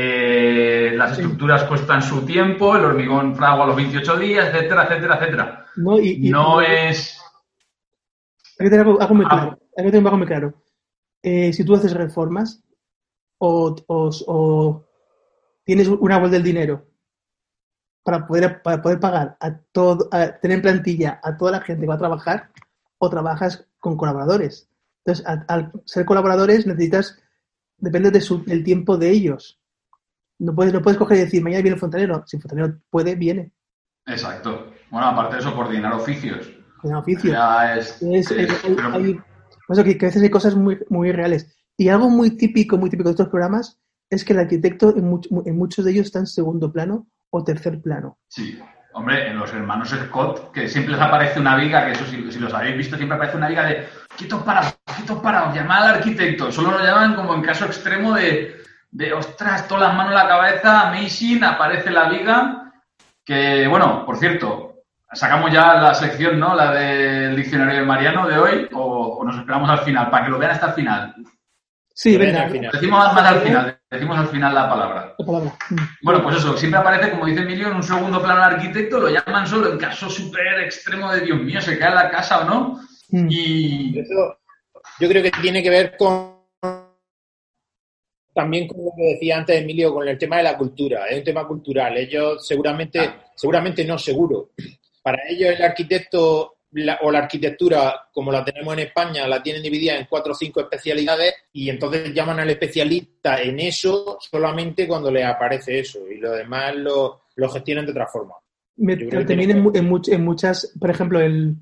eh, 0.01 0.93
las 0.97 1.15
Sí. 1.17 1.23
estructuras 1.23 1.65
cuestan 1.65 2.03
su 2.03 2.25
tiempo, 2.25 2.77
el 2.77 2.85
hormigón 2.85 3.35
fragua 3.37 3.65
a 3.65 3.67
los 3.69 3.77
28 3.77 4.17
días, 4.17 4.49
etcétera, 4.55 4.85
etcétera, 4.85 5.17
etcétera. 5.17 5.67
No, 5.77 5.99
y, 5.99 6.27
y- 6.27 6.31
No 6.31 6.61
es... 6.61 7.21
Hay 8.59 8.67
que 8.67 8.71
tener 8.71 8.87
algo, 8.87 9.01
algo 9.01 9.15
muy 9.15 9.25
Ah. 9.27 9.29
claro. 9.31 9.59
Hay 9.77 9.85
que 9.85 9.91
tener 9.91 10.07
algo 10.07 10.19
muy 10.19 10.27
claro. 10.27 10.55
Eh, 11.23 11.53
si 11.53 11.65
tú 11.65 11.75
haces 11.75 11.93
reformas 11.95 12.63
o, 13.39 13.75
o- 13.87 14.11
o 14.27 14.87
tienes 15.65 15.89
una 15.89 16.19
vuelta 16.19 16.35
del 16.37 16.43
dinero 16.45 16.87
para 18.03 18.27
poder, 18.27 18.63
para 18.63 18.81
poder 18.83 18.99
pagar 19.01 19.37
a 19.41 19.59
todo, 19.73 20.09
a 20.13 20.29
tener 20.39 20.57
en 20.57 20.63
plantilla 20.63 21.21
a 21.23 21.37
toda 21.37 21.53
la 21.53 21.61
gente 21.61 21.83
que 21.83 21.89
va 21.89 21.95
a 21.95 21.99
trabajar, 21.99 22.51
o 22.99 23.09
trabajas 23.11 23.67
con 23.79 23.97
colaboradores. 23.97 24.69
Entonces, 25.05 25.25
al, 25.27 25.45
al 25.49 25.73
ser 25.85 26.05
colaboradores 26.05 26.67
necesitas, 26.67 27.19
depende 27.77 28.11
de 28.11 28.21
su- 28.21 28.45
del 28.45 28.65
tiempo 28.65 28.97
de 28.97 29.11
ellos. 29.11 29.58
No 30.41 30.55
puedes, 30.55 30.73
no 30.73 30.81
puedes 30.83 30.99
coger 30.99 31.17
y 31.19 31.21
decir, 31.21 31.43
mañana 31.43 31.63
viene 31.63 31.75
el 31.75 31.81
fontanero. 31.81 32.23
Si 32.27 32.37
el 32.37 32.43
fontanero 32.43 32.79
puede, 32.91 33.15
viene. 33.17 33.53
Exacto. 34.07 34.73
Bueno, 34.91 35.07
aparte 35.09 35.35
de 35.37 35.41
eso, 35.41 35.55
coordinar 35.55 35.93
oficios. 35.93 36.51
Con 36.81 36.95
oficio. 36.95 37.33
Ya 37.33 37.77
es... 37.77 38.01
Es- 38.03 38.31
es- 38.31 38.51
hay- 38.65 38.71
hay- 38.71 38.75
pero- 38.77 38.93
hay- 38.95 39.15
por 39.67 39.75
eso 39.77 39.85
que, 39.85 39.99
que 39.99 40.07
a 40.07 40.09
veces 40.09 40.23
hay 40.23 40.31
cosas 40.31 40.55
muy, 40.55 40.79
muy 40.89 41.13
reales. 41.13 41.55
Y 41.77 41.89
algo 41.89 42.09
muy 42.09 42.31
típico, 42.37 42.77
muy 42.79 42.89
típico 42.91 43.09
de 43.09 43.13
estos 43.13 43.29
programas 43.29 43.79
es 44.11 44.25
que 44.25 44.33
el 44.33 44.39
arquitecto 44.39 44.97
en, 44.97 45.11
much- 45.11 45.29
en 45.47 45.57
muchos 45.59 45.85
de 45.85 45.91
ellos 45.91 46.07
está 46.07 46.21
en 46.21 46.27
segundo 46.27 46.73
plano 46.73 47.09
o 47.31 47.45
tercer 47.45 47.81
plano. 47.83 48.19
Sí. 48.29 48.59
Hombre, 48.95 49.29
en 49.31 49.39
los 49.39 49.53
hermanos 49.53 49.91
Scott, 49.91 50.51
que 50.53 50.67
siempre 50.67 50.95
les 50.95 51.03
aparece 51.03 51.39
una 51.39 51.55
viga, 51.57 51.85
que 51.85 51.93
eso 51.93 52.07
si, 52.07 52.33
si 52.33 52.39
los 52.39 52.53
habéis 52.55 52.77
visto, 52.79 52.97
siempre 52.97 53.17
aparece 53.17 53.37
una 53.37 53.49
viga 53.49 53.67
de 53.67 53.87
quietos 54.17 54.43
parados, 54.43 54.77
quietos 54.97 55.21
parados, 55.21 55.55
llamad 55.55 55.85
al 55.89 55.95
arquitecto. 55.97 56.51
Solo 56.51 56.73
lo 56.73 56.83
llaman 56.83 57.15
como 57.15 57.35
en 57.35 57.43
caso 57.43 57.67
extremo 57.67 58.15
de, 58.15 58.57
de 58.91 59.13
ostras, 59.13 59.69
todas 59.69 59.89
las 59.89 59.97
manos 59.97 60.13
en 60.13 60.19
la 60.19 60.29
cabeza, 60.29 60.89
amazing, 60.89 61.45
aparece 61.45 61.91
la 61.91 62.09
viga. 62.09 62.73
Que, 63.25 63.67
bueno, 63.69 64.05
por 64.07 64.17
cierto, 64.17 64.83
sacamos 65.13 65.53
ya 65.53 65.75
la 65.75 65.95
sección, 65.95 66.39
¿no? 66.39 66.55
La 66.55 66.73
del 66.73 67.37
diccionario 67.37 67.81
de 67.81 67.87
Mariano 67.87 68.27
de 68.27 68.39
hoy, 68.39 68.69
o, 68.73 69.19
o 69.19 69.25
nos 69.25 69.37
esperamos 69.37 69.69
al 69.69 69.81
final, 69.81 70.11
para 70.11 70.25
que 70.25 70.31
lo 70.31 70.39
vean 70.39 70.53
hasta 70.53 70.69
el 70.69 70.75
final. 70.75 71.15
Sí, 71.95 72.17
venga. 72.17 72.43
al 72.43 72.51
final. 72.51 72.71
Decimos 72.73 73.13
más 73.13 73.27
al 73.27 73.41
final, 73.41 73.79
decimos 73.91 74.19
al 74.19 74.29
final 74.29 74.55
la 74.55 74.69
palabra. 74.71 75.15
La 75.19 75.27
palabra. 75.27 75.53
Mm. 75.71 75.77
Bueno, 76.03 76.23
pues 76.23 76.37
eso, 76.37 76.57
siempre 76.57 76.79
aparece, 76.81 77.11
como 77.11 77.27
dice 77.27 77.41
Emilio, 77.41 77.69
en 77.69 77.75
un 77.75 77.83
segundo 77.83 78.23
plano 78.23 78.39
el 78.39 78.55
arquitecto, 78.55 79.01
lo 79.01 79.09
llaman 79.09 79.47
solo 79.49 79.73
en 79.73 79.79
caso 79.79 80.09
súper 80.09 80.61
extremo 80.61 81.11
de 81.13 81.23
Dios 81.23 81.41
mío, 81.41 81.61
se 81.61 81.77
cae 81.77 81.93
la 81.93 82.09
casa 82.09 82.39
o 82.39 82.45
no. 82.45 82.81
Mm. 83.11 83.27
Y 83.29 83.99
Eso 83.99 84.39
yo 85.01 85.09
creo 85.09 85.23
que 85.23 85.31
tiene 85.31 85.63
que 85.63 85.71
ver 85.71 85.97
con 85.97 86.38
también 88.39 88.69
con 88.69 88.85
lo 88.85 88.93
que 88.97 89.15
decía 89.15 89.37
antes 89.39 89.61
Emilio, 89.61 89.93
con 89.93 90.07
el 90.07 90.17
tema 90.17 90.37
de 90.37 90.45
la 90.45 90.57
cultura. 90.57 91.07
Es 91.07 91.19
un 91.19 91.25
tema 91.25 91.45
cultural. 91.49 91.97
Ellos 91.97 92.47
seguramente, 92.47 93.01
Ah. 93.01 93.25
seguramente 93.35 93.85
no 93.85 93.99
seguro. 93.99 94.51
Para 95.03 95.19
ellos 95.29 95.55
el 95.57 95.63
arquitecto 95.63 96.55
la- 96.73 96.99
o 97.03 97.11
la 97.11 97.21
arquitectura, 97.21 98.09
como 98.13 98.31
la 98.31 98.45
tenemos 98.45 98.75
en 98.75 98.81
España, 98.81 99.27
la 99.27 99.43
tienen 99.43 99.63
dividida 99.63 99.97
en 99.97 100.07
cuatro 100.09 100.33
o 100.33 100.37
cinco 100.37 100.61
especialidades 100.61 101.35
y 101.53 101.69
entonces 101.71 102.13
llaman 102.15 102.39
al 102.41 102.51
especialista 102.51 103.41
en 103.43 103.59
eso 103.59 104.19
solamente 104.21 104.87
cuando 104.87 105.11
les 105.11 105.25
aparece 105.25 105.79
eso 105.81 105.99
y 106.09 106.19
lo 106.19 106.31
demás 106.33 106.77
lo, 106.77 107.23
lo 107.37 107.49
gestionan 107.49 107.87
de 107.87 107.93
otra 107.93 108.07
forma. 108.07 108.35
Me- 108.77 108.97
también 108.97 109.51
en, 109.51 109.57
en 109.75 109.91
much- 109.91 110.13
en 110.13 110.23
muchas, 110.25 110.73
por 110.79 110.91
ejemplo, 110.91 111.19
el, 111.21 111.57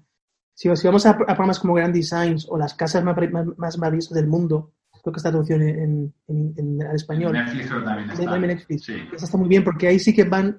si, 0.54 0.74
si 0.76 0.86
vamos 0.88 1.06
a, 1.06 1.10
a 1.10 1.16
programas 1.16 1.60
como 1.60 1.74
Grand 1.74 1.94
Designs 1.94 2.46
o 2.50 2.58
las 2.58 2.74
casas 2.74 3.02
más, 3.04 3.16
más, 3.30 3.46
más 3.56 3.78
maravillosas 3.78 4.12
del 4.14 4.26
mundo, 4.26 4.72
creo 5.06 5.12
que 5.12 5.18
está 5.18 5.30
traducción 5.30 5.62
en, 5.62 6.12
en, 6.26 6.54
en- 6.56 6.82
al 6.84 6.96
español, 6.96 7.32
Netflix 7.32 7.68
también 7.68 8.08
de 8.08 8.14
está. 8.14 8.32
de 8.34 8.40
Netflix. 8.40 8.84
Sí. 8.84 8.94
Eso 9.14 9.24
está 9.24 9.38
muy 9.38 9.48
bien 9.48 9.62
porque 9.62 9.86
ahí 9.86 10.00
sí 10.00 10.12
que 10.12 10.24
van 10.24 10.58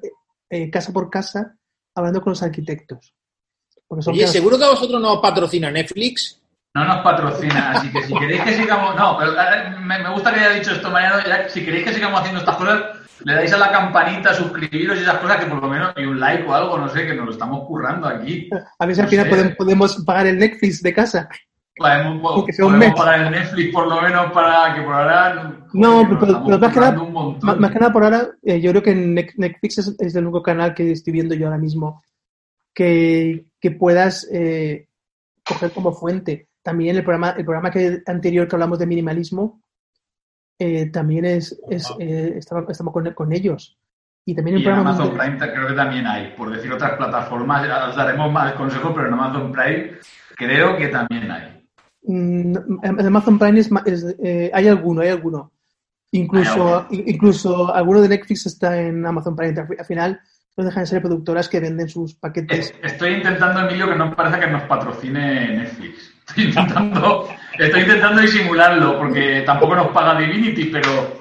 eh, 0.50 0.70
casa 0.72 0.94
por 0.94 1.10
casa 1.10 1.54
hablando 1.94 2.22
con 2.22 2.32
los 2.32 2.42
arquitectos. 2.44 3.13
Porque 3.86 4.04
son 4.04 4.13
Oye, 4.13 4.22
casos- 4.22 4.34
¿seguro 4.34 4.58
que 4.58 4.63
a 4.63 4.70
vosotros 4.70 5.01
no 5.01 5.13
os 5.16 5.22
patrocina 5.22 5.70
Netflix? 5.70 6.42
No 6.75 6.86
nos 6.86 7.04
patrocina, 7.04 7.72
así 7.72 7.92
que 7.92 8.04
si 8.04 8.13
queréis 8.18 8.42
que 8.44 8.54
sigamos. 8.54 8.96
No, 8.96 9.18
pero 9.18 9.34
me, 9.82 10.00
me 10.00 10.13
gusta 10.13 10.34
que 10.34 10.39
haya 10.39 10.51
dicho 10.56 10.72
esto, 10.72 10.89
Mariano. 10.89 11.18
ya, 11.27 11.50
si 11.50 11.66
queréis 11.66 11.84
que 11.86 11.94
sigamos 11.94 12.20
haciendo 12.22 12.39
estas 12.39 12.56
cosas, 12.56 12.84
le 13.25 13.34
dais 13.34 13.51
a 13.51 13.58
la 13.58 13.72
campanita, 13.72 14.34
suscribiros 14.34 14.98
y 14.98 15.01
esas 15.01 15.18
cosas, 15.18 15.38
que 15.44 15.48
por 15.48 15.62
lo 15.62 15.68
menos, 15.68 15.92
y 15.98 16.04
un 16.06 16.20
like 16.20 16.44
o 16.48 16.54
algo, 16.54 16.77
no 16.77 16.88
sé, 16.88 17.06
que 17.06 17.16
nos 17.16 17.25
lo 17.25 17.32
estamos 17.32 17.66
currando 17.68 18.08
aquí. 18.08 18.48
a 18.80 18.86
ver 18.86 18.96
si 18.96 19.01
al 19.01 19.08
no 19.08 19.12
final 19.12 19.25
sé. 19.25 19.30
podemos, 19.32 19.56
podemos 19.56 20.04
pagar 20.06 20.27
el 20.27 20.38
Netflix 20.38 20.82
de 20.84 20.94
casa. 20.94 21.27
Podemos, 21.77 22.46
sea 22.51 22.65
un 22.65 22.77
mes. 22.79 22.93
pagar 22.96 23.19
el 23.22 23.31
Netflix 23.31 23.74
por 23.74 23.88
lo 23.88 24.01
menos 24.01 24.31
para 24.31 24.74
que 24.75 24.81
por 24.81 24.93
ahora. 24.93 25.53
No, 25.74 26.07
que 26.10 26.15
pero- 26.15 26.43
pero 26.46 26.60
más 26.60 26.74
que 26.74 26.79
nada-. 26.79 27.03
Más, 27.41 27.57
más 27.60 27.72
que 27.72 27.79
nada 27.79 27.93
por 27.93 28.03
ahora, 28.03 28.29
eh, 28.43 28.60
yo 28.62 28.72
creo 28.72 28.84
que 28.84 28.96
Net- 28.96 29.34
Netflix 29.38 29.77
es, 29.79 29.96
es 30.00 30.15
el 30.15 30.24
único 30.25 30.41
canal 30.41 30.74
que 30.74 30.91
estoy 30.91 31.13
viendo 31.13 31.36
yo 31.36 31.46
ahora 31.48 31.60
mismo 31.60 32.03
que, 32.74 33.46
que 33.60 33.72
puedas 33.72 34.27
eh, 34.31 34.88
coger 35.48 35.72
como 35.72 35.91
fuente. 35.93 36.50
También 36.63 36.96
el 36.98 37.03
programa, 37.03 37.31
el 37.38 37.46
programa 37.46 37.72
que, 37.72 38.01
anterior 38.05 38.48
que 38.48 38.55
hablamos 38.55 38.79
de 38.79 38.86
minimalismo, 38.88 39.62
eh, 40.60 40.88
también 40.91 41.25
es, 41.25 41.60
es 41.69 41.93
eh, 42.00 42.34
estaba- 42.38 42.65
estamos 42.69 42.93
con, 42.93 43.12
con 43.13 43.31
ellos. 43.34 43.77
Y 44.25 44.36
también 44.36 44.57
Y 44.57 44.63
en 44.65 44.72
Amazon 44.74 45.05
interesante- 45.07 45.38
Prime 45.39 45.53
creo 45.53 45.67
que 45.69 45.74
también 45.74 46.05
hay, 46.07 46.34
por 46.36 46.50
decir 46.53 46.72
otras 46.74 46.98
plataformas, 46.98 47.65
os 47.89 47.96
daremos 47.96 48.29
más 48.31 48.53
consejos, 48.53 48.91
pero 48.93 49.07
en 49.07 49.13
Amazon 49.13 49.51
Prime 49.53 49.91
creo 50.36 50.75
que 50.75 50.88
también 50.89 51.31
hay. 51.31 51.56
Mm, 52.07 52.55
en 52.83 53.05
Amazon 53.05 53.37
Prime 53.37 53.59
es, 53.59 53.69
es, 53.85 54.15
eh, 54.23 54.49
hay 54.53 54.67
alguno, 54.67 55.01
hay 55.01 55.09
alguno. 55.09 55.51
Incluso, 56.11 56.87
incluso 56.89 57.73
alguno 57.75 58.01
de 58.01 58.09
Netflix 58.09 58.45
está 58.45 58.79
en 58.81 59.05
Amazon 59.05 59.35
Prime. 59.35 59.53
Al 59.77 59.85
final 59.85 60.19
no 60.55 60.63
dejan 60.63 60.83
de 60.83 60.87
ser 60.87 61.01
productoras 61.01 61.49
que 61.49 61.59
venden 61.59 61.89
sus 61.89 62.15
paquetes. 62.15 62.71
Es- 62.81 62.91
Estoy 62.93 63.15
intentando, 63.15 63.59
Emilio, 63.67 63.89
que 63.89 63.95
no 63.95 64.15
parezca 64.15 64.39
que 64.39 64.47
nos 64.51 64.63
patrocine 64.63 65.57
Netflix. 65.57 66.13
Estoy 66.27 66.43
intentando, 66.45 67.27
estoy 67.57 67.81
intentando 67.81 68.21
disimularlo, 68.21 68.99
porque 68.99 69.43
tampoco 69.45 69.75
nos 69.75 69.87
paga 69.89 70.19
Divinity, 70.19 70.65
pero 70.65 71.19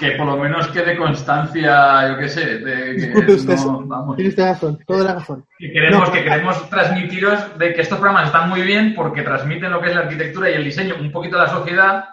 que 0.00 0.12
por 0.12 0.26
lo 0.26 0.36
menos 0.38 0.66
quede 0.68 0.96
constancia, 0.96 2.08
yo 2.10 2.18
qué 2.18 2.28
sé, 2.28 2.58
de 2.58 2.74
que, 2.74 2.92
Disculpe 2.94 3.34
usted, 3.34 3.56
no- 3.58 3.82
vamos, 3.86 4.16
tiene 4.16 4.30
usted 4.30 4.44
razón, 4.44 4.78
toda 4.86 5.04
la 5.04 5.14
razón. 5.14 5.44
que 5.58 5.70
queremos, 5.70 6.08
No. 6.08 6.12
que 6.14 6.24
queremos 6.24 6.70
transmitiros 6.70 7.58
de 7.58 7.74
que 7.74 7.82
estos 7.82 7.98
programas 7.98 8.26
están 8.28 8.48
muy 8.48 8.62
bien 8.62 8.94
porque 8.94 9.22
transmiten 9.22 9.70
lo 9.70 9.80
que 9.80 9.90
es 9.90 9.94
la 9.94 10.00
arquitectura 10.02 10.50
y 10.50 10.54
el 10.54 10.64
diseño, 10.64 10.94
un 10.98 11.12
poquito 11.12 11.38
a 11.38 11.42
la 11.44 11.48
sociedad, 11.50 12.04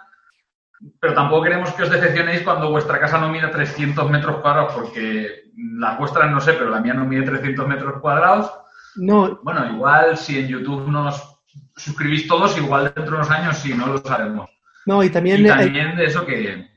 pero 1.00 1.14
tampoco 1.14 1.42
queremos 1.44 1.72
que 1.72 1.82
os 1.84 1.90
decepcionéis 1.90 2.42
cuando 2.42 2.70
vuestra 2.70 3.00
casa 3.00 3.18
no 3.18 3.30
mide 3.30 3.48
300 3.48 4.10
metros 4.10 4.36
cuadrados, 4.36 4.74
porque 4.74 5.44
las 5.56 5.98
vuestras 5.98 6.30
no 6.30 6.40
sé, 6.40 6.52
pero 6.52 6.68
la 6.70 6.80
mía 6.80 6.94
no 6.94 7.04
mide 7.06 7.22
300 7.22 7.66
metros 7.66 8.00
cuadrados. 8.00 8.52
No, 8.96 9.40
Bueno, 9.42 9.66
igual 9.72 10.16
si 10.16 10.38
en 10.38 10.48
YouTube 10.48 10.88
nos 10.88 11.40
suscribís 11.76 12.28
todos, 12.28 12.56
igual 12.58 12.84
dentro 12.94 13.12
de 13.16 13.22
unos 13.22 13.30
años 13.30 13.56
sí, 13.56 13.72
no 13.74 13.86
lo 13.86 13.98
sabemos. 13.98 14.48
no, 14.86 15.02
y 15.02 15.10
también, 15.10 15.40
Y 15.40 15.48
hay- 15.48 15.64
también 15.64 15.96
de 15.96 16.04
eso 16.04 16.24
que... 16.26 16.68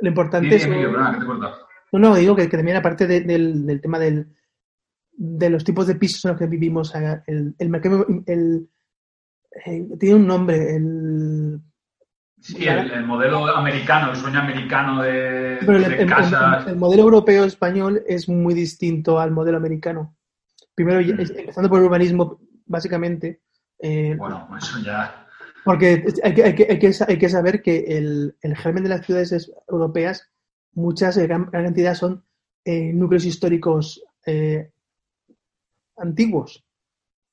lo 0.00 0.08
importante 0.08 0.54
es... 0.56 0.64
Emilio, 0.64 0.90
que 0.92 1.18
te. 1.18 1.24
No, 1.92 1.98
no, 1.98 2.14
digo 2.14 2.36
que, 2.36 2.48
que 2.48 2.56
también 2.56 2.76
aparte 2.76 3.06
de- 3.06 3.20
del, 3.22 3.66
del 3.66 3.80
tema 3.80 3.98
del, 3.98 4.28
de 5.12 5.50
los 5.50 5.64
tipos 5.64 5.86
de 5.86 5.96
pisos 5.96 6.24
en 6.24 6.30
los 6.32 6.38
que 6.38 6.46
vivimos, 6.46 6.94
eh, 6.94 7.20
el, 7.26 7.54
el 7.58 7.68
mercado, 7.68 8.06
el, 8.26 8.68
eh, 9.66 9.86
tiene 9.98 10.14
un 10.16 10.26
nombre, 10.26 10.76
el, 10.76 11.60
Sí, 12.42 12.66
el, 12.66 12.90
el 12.90 13.04
modelo 13.04 13.46
americano, 13.54 14.12
el 14.12 14.16
sueño 14.16 14.38
americano 14.40 15.02
de, 15.02 15.58
pero 15.60 15.76
el, 15.76 15.88
de 15.90 16.02
el- 16.02 16.08
casas... 16.08 16.64
el- 16.64 16.72
el 16.72 16.78
modelo 16.78 17.02
europeo 17.02 17.44
español 17.44 18.02
es 18.06 18.28
muy 18.30 18.54
distinto 18.54 19.18
al 19.20 19.30
modelo 19.30 19.58
americano. 19.58 20.16
Primero, 20.74 21.00
es- 21.00 21.30
empezando 21.36 21.68
por 21.68 21.80
el 21.80 21.84
urbanismo, 21.86 22.40
básicamente, 22.64 23.42
eh, 23.78 24.14
Bueno, 24.16 24.48
eso 24.56 24.78
ya... 24.78 25.19
porque 25.64 26.04
hay 26.22 26.34
que, 26.34 26.42
hay 26.44 26.54
que, 26.54 26.66
hay 26.70 26.78
que, 26.78 26.92
sa- 26.92 27.06
hay 27.08 27.18
que 27.18 27.28
saber 27.28 27.62
que 27.62 27.78
el, 27.98 28.36
el 28.42 28.56
germen 28.56 28.82
de 28.84 28.88
las 28.90 29.04
ciudades 29.06 29.32
es- 29.32 29.52
europeas, 29.68 30.30
muchas, 30.72 31.16
eh, 31.16 31.26
gran, 31.26 31.46
gran 31.50 31.64
cantidad 31.64 31.94
son 31.94 32.24
eh, 32.64 32.92
núcleos 32.92 33.24
históricos 33.24 34.02
eh, 34.26 34.70
antiguos. 35.96 36.64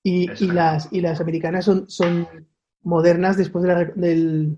Y, 0.04 0.28
las, 0.48 0.88
y 0.92 1.02
las 1.02 1.20
americanas 1.20 1.66
son, 1.66 1.90
son 1.90 2.28
modernas 2.84 3.36
después 3.38 3.64
de 3.64 3.68
la, 3.74 3.84
del... 3.86 4.58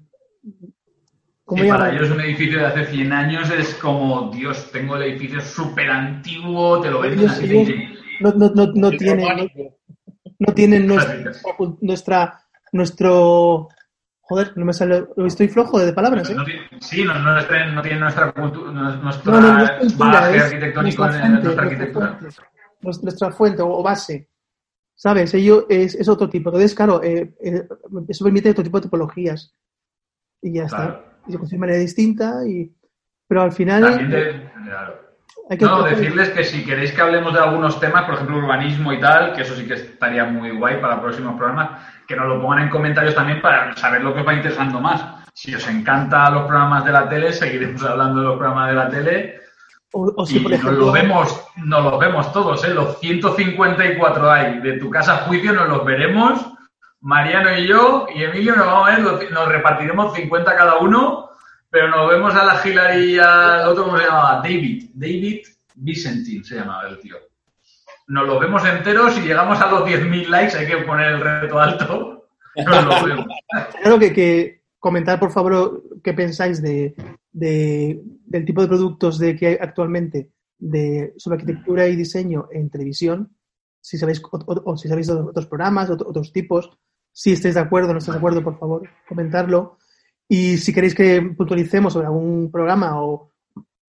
¿Cómo 1.43 1.63
Sí, 1.63 1.67
para 1.69 1.91
ellos 1.91 2.11
un 2.11 2.21
edificio 2.21 2.59
de 2.59 2.65
hace 2.67 2.85
100 2.85 3.11
años 3.11 3.49
es 3.49 3.73
como, 3.75 4.29
Dios, 4.31 4.69
tengo 4.71 4.95
el 4.97 5.03
edificio 5.09 5.41
súper 5.41 5.89
antiguo, 5.89 6.79
te 6.79 6.91
lo 6.91 6.99
venden 7.01 7.27
así. 7.27 7.75
No, 8.21 8.31
no, 8.33 8.49
no, 8.53 8.67
no 8.75 8.87
El 8.89 8.97
tienen, 8.99 9.17
no, 9.25 9.29
románico. 9.29 9.77
no 10.37 10.53
tienen 10.53 10.85
nuestra, 10.85 11.23
Clásicas. 11.23 11.43
nuestra, 11.81 12.39
nuestro... 12.71 13.67
Joder, 14.21 14.53
no 14.57 14.65
me 14.65 14.73
sale... 14.73 15.07
Estoy 15.25 15.47
flojo 15.47 15.79
de 15.79 15.91
palabras, 15.93 16.29
¿eh? 16.29 16.35
No 16.35 16.45
tiene- 16.45 16.67
sí, 16.79 17.03
no, 17.03 17.13
no, 17.17 17.33
no 17.35 17.81
tienen 17.81 17.99
nuestra 17.99 18.31
cultura, 18.31 18.71
nuestra 18.71 19.31
No, 19.39 19.65
es 20.27 20.43
arquitectónico 20.43 21.03
nuestra 21.03 21.25
en 21.25 21.31
fuente, 21.31 21.43
nuestra 21.43 21.63
arquitectura. 21.63 22.19
fuente, 22.19 23.01
nuestra 23.03 23.31
fuente 23.31 23.61
o 23.63 23.81
base. 23.83 24.29
¿Sabes? 24.95 25.33
Ello 25.33 25.65
es, 25.69 25.95
es 25.95 26.07
otro 26.09 26.29
tipo. 26.29 26.49
Entonces, 26.49 26.75
claro, 26.75 27.01
eh, 27.01 27.33
eh, 27.41 27.67
eso 28.07 28.23
permite 28.25 28.49
otro 28.51 28.63
tipo 28.63 28.77
de 28.79 28.83
tipologías. 28.83 29.55
Y 30.41 30.53
ya 30.53 30.67
Claro. 30.67 30.83
está. 30.93 31.05
Y 31.27 31.31
se 31.31 31.37
construye 31.37 31.57
de 31.57 31.59
manera 31.61 31.79
distinta, 31.79 32.47
y... 32.47 32.71
pero 33.27 33.41
al 33.43 33.51
final 33.51 33.81
También 33.81 34.11
de- 34.11 34.51
claro. 34.65 35.08
Hay 35.49 35.57
que... 35.57 35.65
No, 35.65 35.83
decirles 35.83 36.29
que 36.29 36.43
si 36.43 36.63
queréis 36.65 36.91
que 36.91 37.01
hablemos 37.01 37.33
de 37.33 37.39
algunos 37.39 37.79
temas, 37.79 38.03
por 38.05 38.15
ejemplo, 38.15 38.37
urbanismo 38.37 38.93
y 38.93 38.99
tal, 38.99 39.33
que 39.33 39.41
eso 39.41 39.55
sí 39.55 39.65
que 39.67 39.73
estaría 39.75 40.25
muy 40.25 40.51
guay 40.51 40.77
para 40.81 41.01
próximos 41.01 41.35
programas, 41.37 41.81
que 42.07 42.15
nos 42.15 42.27
lo 42.27 42.41
pongan 42.41 42.63
en 42.63 42.69
comentarios 42.69 43.15
también 43.15 43.41
para 43.41 43.75
saber 43.75 44.01
lo 44.03 44.13
que 44.13 44.21
os 44.21 44.27
va 44.27 44.33
interesando 44.33 44.79
más. 44.79 45.03
Si 45.33 45.53
os 45.55 45.67
encantan 45.67 46.33
los 46.33 46.43
programas 46.47 46.83
de 46.85 46.91
la 46.91 47.07
tele, 47.07 47.31
seguiremos 47.33 47.83
hablando 47.83 48.19
de 48.21 48.25
los 48.27 48.37
programas 48.37 48.69
de 48.69 48.75
la 48.75 48.89
tele. 48.89 49.39
O, 49.91 50.11
o 50.17 50.25
si, 50.25 50.37
y 50.37 50.39
por 50.41 50.51
nos 50.51 50.59
ejemplo... 50.59 50.85
lo 50.85 50.91
vemos, 50.91 51.47
nos 51.57 51.83
los 51.83 51.99
vemos 51.99 52.31
todos, 52.33 52.63
¿eh? 52.63 52.73
Los 52.73 52.99
154 52.99 54.31
hay 54.31 54.59
de 54.59 54.73
tu 54.73 54.89
casa 54.89 55.17
juicio, 55.27 55.53
nos 55.53 55.67
los 55.69 55.85
veremos. 55.85 56.45
Mariano 57.01 57.55
y 57.57 57.65
yo 57.67 58.07
y 58.13 58.23
Emilio 58.23 58.55
nos 58.57 58.65
vamos 58.67 58.87
a 58.89 58.91
ver, 58.91 58.99
los- 59.01 59.31
nos 59.31 59.47
repartiremos 59.47 60.13
50 60.13 60.55
cada 60.55 60.75
uno, 60.79 61.28
pero 61.69 61.89
nos 61.89 62.09
vemos 62.09 62.33
a 62.35 62.43
la 62.45 62.61
Hillary 62.65 63.15
y 63.15 63.19
al 63.19 63.67
otro, 63.67 63.85
¿cómo 63.85 63.97
se 63.97 64.05
llamaba? 64.05 64.41
David. 64.41 64.89
David 64.93 65.39
Vicentin 65.75 66.43
se 66.43 66.55
llamaba 66.55 66.87
el 66.89 66.99
tío. 66.99 67.15
Nos 68.07 68.27
los 68.27 68.39
vemos 68.39 68.65
enteros 68.65 69.17
y 69.17 69.21
llegamos 69.21 69.61
a 69.61 69.69
los 69.69 69.83
10.000 69.87 70.27
likes, 70.27 70.57
hay 70.57 70.65
que 70.67 70.77
poner 70.77 71.13
el 71.13 71.21
reto 71.21 71.59
alto. 71.59 72.27
Nos 72.65 72.85
los 72.85 73.05
vemos. 73.05 73.25
Claro 73.81 73.99
que, 73.99 74.63
comentar, 74.79 75.19
por 75.19 75.31
favor, 75.31 75.83
qué 76.03 76.13
pensáis 76.13 76.61
de, 76.61 76.95
de- 77.31 78.01
del 78.25 78.45
tipo 78.45 78.61
de 78.61 78.67
productos 78.67 79.19
de 79.19 79.35
que 79.35 79.47
hay 79.47 79.57
actualmente 79.61 80.31
de, 80.57 81.13
sobre 81.17 81.35
arquitectura 81.39 81.87
y 81.87 81.95
diseño 81.95 82.47
en 82.51 82.69
televisión. 82.69 83.35
Si 83.81 83.97
sabéis, 83.97 84.21
o, 84.31 84.75
si 84.75 84.87
sabéis 84.89 85.09
otros 85.09 85.45
programas, 85.45 85.89
ot- 85.89 86.03
otros 86.05 86.33
tipos. 86.33 86.69
Si 87.11 87.31
estáis 87.33 87.53
de 87.55 87.61
acuerdo 87.61 87.89
o 87.89 87.93
no 87.93 87.99
estáis 87.99 88.13
de 88.15 88.17
acuerdo, 88.17 88.43
por 88.43 88.57
favor, 88.59 88.89
comentarlo. 89.07 89.77
Y 90.29 90.57
si 90.57 90.71
queréis 90.71 90.95
que 90.95 91.21
puntualicemos 91.35 91.91
sobre 91.91 92.07
algún 92.07 92.49
programa 92.51 93.01
o 93.01 93.33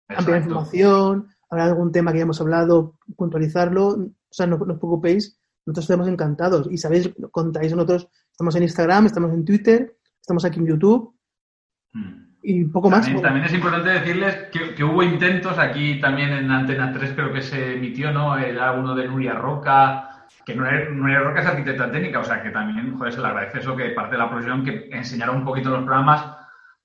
ampliar 0.08 0.42
información, 0.42 1.28
hablar 1.50 1.68
de 1.68 1.72
algún 1.74 1.92
tema 1.92 2.12
que 2.12 2.18
hayamos 2.18 2.42
hablado, 2.42 2.96
puntualizarlo, 3.16 3.88
o 3.90 4.10
sea, 4.32 4.48
no, 4.48 4.58
no 4.58 4.74
os 4.74 4.80
preocupéis, 4.80 5.38
nosotros 5.66 5.84
estamos 5.84 6.08
encantados. 6.08 6.68
Y 6.72 6.78
sabéis, 6.78 7.12
contáis 7.32 7.74
nosotros, 7.74 8.08
estamos 8.32 8.56
en 8.56 8.64
Instagram, 8.64 9.06
estamos 9.06 9.34
en 9.34 9.46
Twitter, 9.46 9.98
estamos 10.22 10.46
aquí 10.46 10.60
en 10.60 10.68
YouTube, 10.68 11.14
Mm. 11.94 12.32
Y 12.44 12.66
poco 12.66 12.90
más. 12.90 13.06
También 13.22 13.46
es 13.46 13.54
importante 13.54 13.90
decirles 13.90 14.36
que, 14.52 14.74
que 14.74 14.84
hubo 14.84 15.04
intentos 15.04 15.60
aquí 15.60 16.00
también 16.00 16.32
en 16.32 16.50
Antena 16.50 16.92
3, 16.92 17.14
creo 17.14 17.32
que 17.32 17.42
se 17.42 17.76
emitió, 17.76 18.12
¿no? 18.12 18.36
Era 18.36 18.72
uno 18.72 18.96
de 18.96 19.08
Nuria 19.08 19.34
Roca, 19.34 20.11
que 20.46 20.56
Nuria, 20.56 20.90
Nuria 20.90 21.20
Roca 21.20 21.42
es 21.42 21.48
arquitecta 21.48 21.92
técnica, 21.92 22.20
o 22.20 22.24
sea 22.24 22.42
que 22.42 22.50
también, 22.50 22.98
joder, 22.98 23.14
se 23.14 23.22
le 23.22 23.28
agradece 23.28 23.60
eso 23.60 23.76
que 23.76 23.90
parte 23.90 24.14
de 24.14 24.18
la 24.18 24.30
profesión 24.30 24.64
que 24.64 24.90
enseñaron 24.92 25.38
un 25.38 25.46
poquito 25.46 25.70
los 25.70 25.84
programas. 25.84 26.26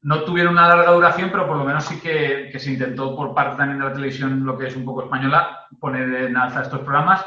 No 0.02 0.22
tuvieron 0.22 0.52
una 0.52 0.68
larga 0.68 0.92
duración, 0.92 1.30
pero 1.30 1.46
por 1.46 1.56
lo 1.56 1.64
menos 1.64 1.84
sí 1.84 1.98
que, 2.00 2.48
que 2.52 2.58
se 2.58 2.72
intentó 2.72 3.16
por 3.16 3.34
parte 3.34 3.56
también 3.56 3.80
de 3.80 3.86
la 3.86 3.92
televisión, 3.92 4.44
lo 4.44 4.56
que 4.56 4.66
es 4.66 4.76
un 4.76 4.84
poco 4.84 5.04
española, 5.04 5.66
poner 5.80 6.12
en 6.14 6.36
alza 6.36 6.62
estos 6.62 6.80
programas. 6.80 7.24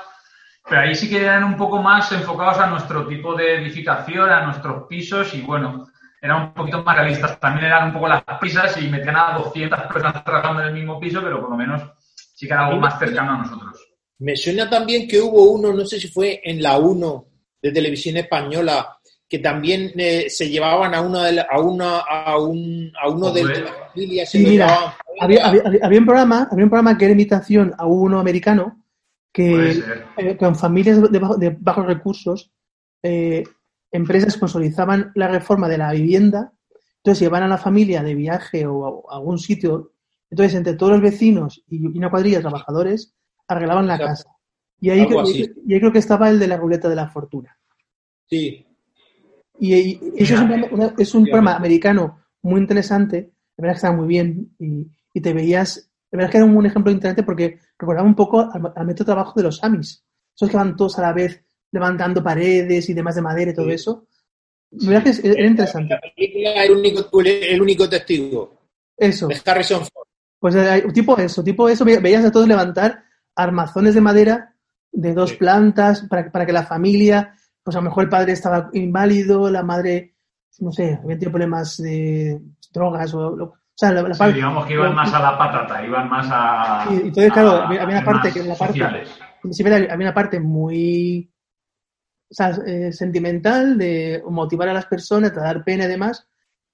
Pero 0.67 0.81
ahí 0.81 0.93
sí 0.93 1.09
que 1.09 1.23
eran 1.23 1.43
un 1.43 1.57
poco 1.57 1.81
más 1.81 2.11
enfocados 2.11 2.59
a 2.59 2.67
nuestro 2.67 3.07
tipo 3.07 3.33
de 3.35 3.55
edificación, 3.55 4.29
a 4.29 4.45
nuestros 4.45 4.83
pisos 4.87 5.33
y 5.33 5.41
bueno, 5.41 5.87
eran 6.21 6.41
un 6.43 6.53
poquito 6.53 6.83
más 6.83 6.95
realistas. 6.95 7.39
También 7.39 7.65
eran 7.65 7.87
un 7.87 7.93
poco 7.93 8.07
las 8.07 8.23
prisas 8.39 8.77
y 8.77 8.87
metían 8.87 9.15
a 9.15 9.33
200 9.33 9.81
personas 9.81 10.23
trabajando 10.23 10.61
en 10.61 10.67
el 10.67 10.73
mismo 10.73 10.99
piso, 10.99 11.21
pero 11.23 11.41
por 11.41 11.49
lo 11.49 11.57
menos 11.57 11.81
sí 12.13 12.47
que 12.47 12.53
era 12.53 12.67
algo 12.67 12.79
más 12.79 12.99
cercano 12.99 13.31
a 13.31 13.37
nosotros. 13.37 13.88
Me 14.19 14.36
suena 14.36 14.69
también 14.69 15.08
que 15.08 15.19
hubo 15.21 15.51
uno, 15.51 15.73
no 15.73 15.86
sé 15.86 15.99
si 15.99 16.08
fue 16.08 16.41
en 16.43 16.62
la 16.62 16.77
1 16.77 17.25
de 17.62 17.71
televisión 17.71 18.17
española, 18.17 18.97
que 19.27 19.39
también 19.39 19.91
eh, 19.95 20.25
se 20.29 20.49
llevaban 20.49 20.93
a 20.95 21.01
uno 21.01 21.21
de 21.21 21.34
la- 21.34 21.47
a 21.49 21.60
una 21.62 21.99
a 21.99 22.38
un 22.39 22.91
a 23.01 23.10
uno 23.10 23.32
de 23.32 23.43
la 23.43 23.73
familia 23.89 24.25
se 24.25 24.38
Sí, 24.39 24.43
lo 24.43 24.49
mira, 24.49 24.67
llevaban. 24.67 24.93
había, 25.21 25.45
había, 25.47 25.63
había 25.84 25.99
un 25.99 26.05
programa, 26.05 26.47
había 26.51 26.63
un 26.65 26.69
programa 26.69 26.97
que 26.97 27.05
era 27.05 27.12
imitación 27.13 27.73
a 27.77 27.86
uno 27.86 28.19
americano 28.19 28.84
que 29.32 29.71
eh, 30.17 30.36
con 30.38 30.55
familias 30.55 30.99
de, 31.12 31.19
bajo- 31.19 31.38
de 31.38 31.55
bajos 31.60 31.86
recursos, 31.86 32.51
eh, 33.03 33.43
empresas 33.91 34.34
sponsorizaban 34.34 35.12
la 35.15 35.27
reforma 35.27 35.69
de 35.69 35.77
la 35.77 35.91
vivienda, 35.91 36.51
entonces 36.97 37.21
llevaban 37.21 37.43
a 37.43 37.47
la 37.47 37.58
familia 37.60 38.01
de 38.01 38.15
viaje 38.15 38.65
o 38.65 39.05
a, 39.10 39.13
a 39.13 39.17
algún 39.17 39.38
sitio, 39.38 39.93
entonces 40.32 40.55
entre 40.55 40.73
todos 40.73 40.93
los 40.93 41.01
vecinos 41.01 41.63
y 41.67 41.86
una 41.86 42.10
cuadrilla 42.10 42.38
de 42.38 42.43
trabajadores 42.43 43.13
arreglaban 43.49 43.85
la 43.88 43.95
Exacto. 43.95 44.13
casa. 44.29 44.35
Y 44.79 44.89
ahí, 44.91 44.99
Algo 45.01 45.19
cre- 45.19 45.23
así. 45.23 45.51
y 45.67 45.73
ahí 45.73 45.79
creo 45.81 45.91
que 45.91 45.99
estaba 45.99 46.29
el 46.29 46.39
de 46.39 46.47
la 46.47 46.55
ruleta 46.55 46.88
de 46.88 46.95
la 46.95 47.09
fortuna. 47.09 47.57
Sí, 48.27 48.65
Y, 49.62 49.73
y 49.75 49.99
eso 50.23 50.35
es 50.35 50.39
un, 50.39 50.65
una- 50.71 50.93
es 50.97 51.13
un 51.13 51.23
programa 51.25 51.55
americano 51.57 52.21
muy 52.43 52.62
interesante, 52.62 53.33
la 53.57 53.62
verdad 53.63 53.73
que 53.73 53.77
estaba 53.77 53.95
muy 53.97 54.07
bien 54.07 54.55
y, 54.57 54.88
y 55.13 55.19
te 55.21 55.33
veías, 55.33 55.89
la 56.12 56.17
verdad 56.17 56.31
que 56.31 56.38
era 56.38 56.45
un 56.45 56.65
ejemplo 56.65 56.91
interesante 56.93 57.23
porque 57.23 57.59
recordaba 57.77 58.07
un 58.07 58.15
poco 58.15 58.39
al, 58.39 58.71
al 58.73 58.85
método 58.85 59.03
de 59.03 59.12
trabajo 59.13 59.33
de 59.35 59.43
los 59.43 59.62
Amis, 59.63 60.05
esos 60.33 60.49
que 60.49 60.55
van 60.55 60.77
todos 60.77 60.97
a 60.99 61.01
la 61.01 61.12
vez 61.12 61.43
levantando 61.71 62.23
paredes 62.23 62.88
y 62.89 62.93
demás 62.93 63.15
de 63.15 63.21
madera 63.21 63.51
y 63.51 63.53
todo 63.53 63.65
Sí. 63.65 63.71
eso. 63.73 64.07
La 64.71 64.89
verdad 64.91 65.03
que 65.03 65.09
es- 65.09 65.23
era 65.25 65.45
interesante. 65.47 65.93
la 65.93 65.99
película 66.15 66.63
el 66.63 66.71
único 66.71 67.21
el 67.21 67.62
único 67.62 67.89
testigo 67.89 68.53
Eso, 68.95 69.27
de 69.27 69.41
Harrison 69.45 69.79
Ford. 69.81 70.07
pues 70.39 70.55
eh, 70.55 70.83
tipo 70.93 71.17
eso, 71.17 71.43
tipo 71.43 71.67
eso, 71.67 71.83
ve- 71.83 71.99
veías 71.99 72.23
a 72.23 72.31
todos 72.31 72.47
levantar 72.47 73.03
armazones 73.43 73.95
de 73.95 74.02
madera 74.02 74.56
de 74.91 75.13
dos 75.13 75.32
Sí. 75.32 75.36
plantas 75.38 76.02
para, 76.10 76.32
para 76.32 76.45
que 76.45 76.54
la 76.54 76.63
familia, 76.63 77.34
pues 77.63 77.75
a 77.75 77.80
lo 77.80 77.86
mejor 77.86 78.04
el 78.04 78.10
padre 78.10 78.32
estaba 78.34 78.69
inválido, 78.73 79.49
la 79.49 79.63
madre, 79.63 80.15
no 80.60 80.71
sé, 80.71 80.95
había 81.04 81.15
tenido 81.17 81.32
problemas 81.32 81.78
de 81.78 82.41
drogas 82.73 83.13
o, 83.13 83.36
lo- 83.36 83.45
o 83.45 83.56
sea, 83.75 83.91
la, 83.93 84.02
la 84.02 84.13
Sí, 84.13 84.19
parte- 84.19 84.34
digamos 84.36 84.65
que 84.65 84.73
iban 84.73 84.93
más 84.95 85.13
a 85.13 85.19
la 85.19 85.38
patata, 85.38 85.86
iban 85.86 86.10
más 86.10 86.28
a. 86.32 86.86
Y- 86.91 86.95
entonces, 87.08 87.32
claro, 87.32 87.52
a 87.52 87.67
había- 87.67 87.84
había 87.84 87.97
una 87.97 88.06
parte 88.06 88.32
que 88.32 88.43
la 88.43 88.56
parte- 88.56 88.84
había 88.84 89.95
una 90.08 90.13
parte 90.13 90.39
muy 90.39 91.32
o 92.32 92.34
sea, 92.36 92.49
eh, 92.67 92.91
sentimental 92.91 93.75
de 93.78 94.21
motivar 94.30 94.69
a 94.69 94.73
las 94.73 94.86
personas, 94.86 95.34
de 95.34 95.41
dar 95.41 95.63
pena 95.63 95.86
y 95.86 95.88
demás, 95.88 96.28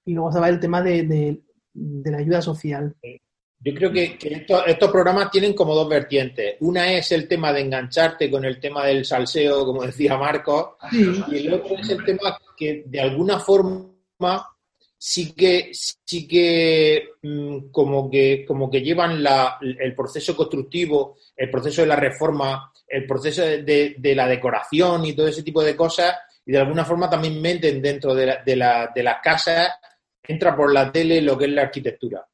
y 0.04 0.12
luego 0.12 0.28
estaba 0.28 0.48
el 0.50 0.60
tema 0.60 0.82
de, 0.82 1.04
de- 1.04 1.42
de 1.72 2.10
la 2.10 2.18
ayuda 2.18 2.42
social. 2.42 2.94
Yo 3.58 3.74
creo 3.74 3.90
que, 3.90 4.16
que 4.18 4.28
estos, 4.34 4.62
estos 4.66 4.90
programas 4.90 5.30
tienen 5.30 5.52
como 5.54 5.74
dos 5.74 5.88
vertientes. 5.88 6.56
Una 6.60 6.92
es 6.92 7.10
el 7.12 7.26
tema 7.26 7.52
de 7.52 7.62
engancharte 7.62 8.30
con 8.30 8.44
el 8.44 8.60
tema 8.60 8.84
del 8.86 9.04
salseo, 9.04 9.64
como 9.64 9.82
decía 9.86 10.16
Marcos, 10.16 10.74
Sí. 10.90 11.04
y 11.32 11.36
el 11.46 11.54
otro 11.54 11.76
es 11.78 11.88
el 11.90 12.04
tema 12.04 12.38
que 12.56 12.84
de 12.86 13.00
alguna 13.00 13.38
forma 13.38 13.86
sí 14.98 15.32
que 15.32 15.70
sí 15.72 16.26
que 16.26 17.10
mm, 17.22 17.70
como 17.70 18.10
que 18.10 18.44
como 18.46 18.70
que 18.70 18.80
llevan 18.80 19.22
la- 19.22 19.58
el 19.60 19.94
proceso 19.94 20.34
constructivo, 20.36 21.16
el 21.36 21.50
proceso 21.50 21.82
de 21.82 21.88
la 21.88 21.96
reforma, 21.96 22.72
el 22.88 23.06
proceso 23.06 23.42
de, 23.42 23.94
de 23.98 24.14
la 24.14 24.26
decoración 24.28 25.04
y 25.04 25.12
todo 25.12 25.28
ese 25.28 25.42
tipo 25.42 25.62
de 25.62 25.74
cosas, 25.76 26.14
y 26.46 26.52
de 26.52 26.58
alguna 26.58 26.84
forma 26.84 27.10
también 27.10 27.40
meten 27.42 27.82
dentro 27.82 28.14
de, 28.14 28.26
la- 28.26 28.42
de, 28.44 28.56
la- 28.56 28.90
de 28.94 29.02
las 29.02 29.18
casas, 29.22 29.70
entra 30.22 30.54
por 30.56 30.72
la 30.72 30.90
tele 30.92 31.20
lo 31.20 31.36
que 31.36 31.44
es 31.46 31.50
la 31.50 31.62
arquitectura. 31.62 32.26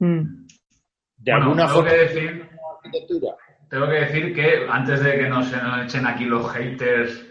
Mm. 0.00 0.46
De 1.22 1.32
Bueno, 1.32 1.46
alguna 1.46 1.62
tengo 1.66 1.74
forma 1.76 1.90
que 1.90 1.96
decir 1.98 2.48
arquitectura. 2.84 3.28
Tengo 3.68 3.86
que 3.88 3.94
decir 3.94 4.34
que 4.34 4.66
antes 4.70 5.02
de 5.02 5.18
que 5.18 5.28
nos, 5.28 5.52
echen 5.84 6.06
aquí 6.06 6.24
los 6.24 6.50
haters 6.52 7.26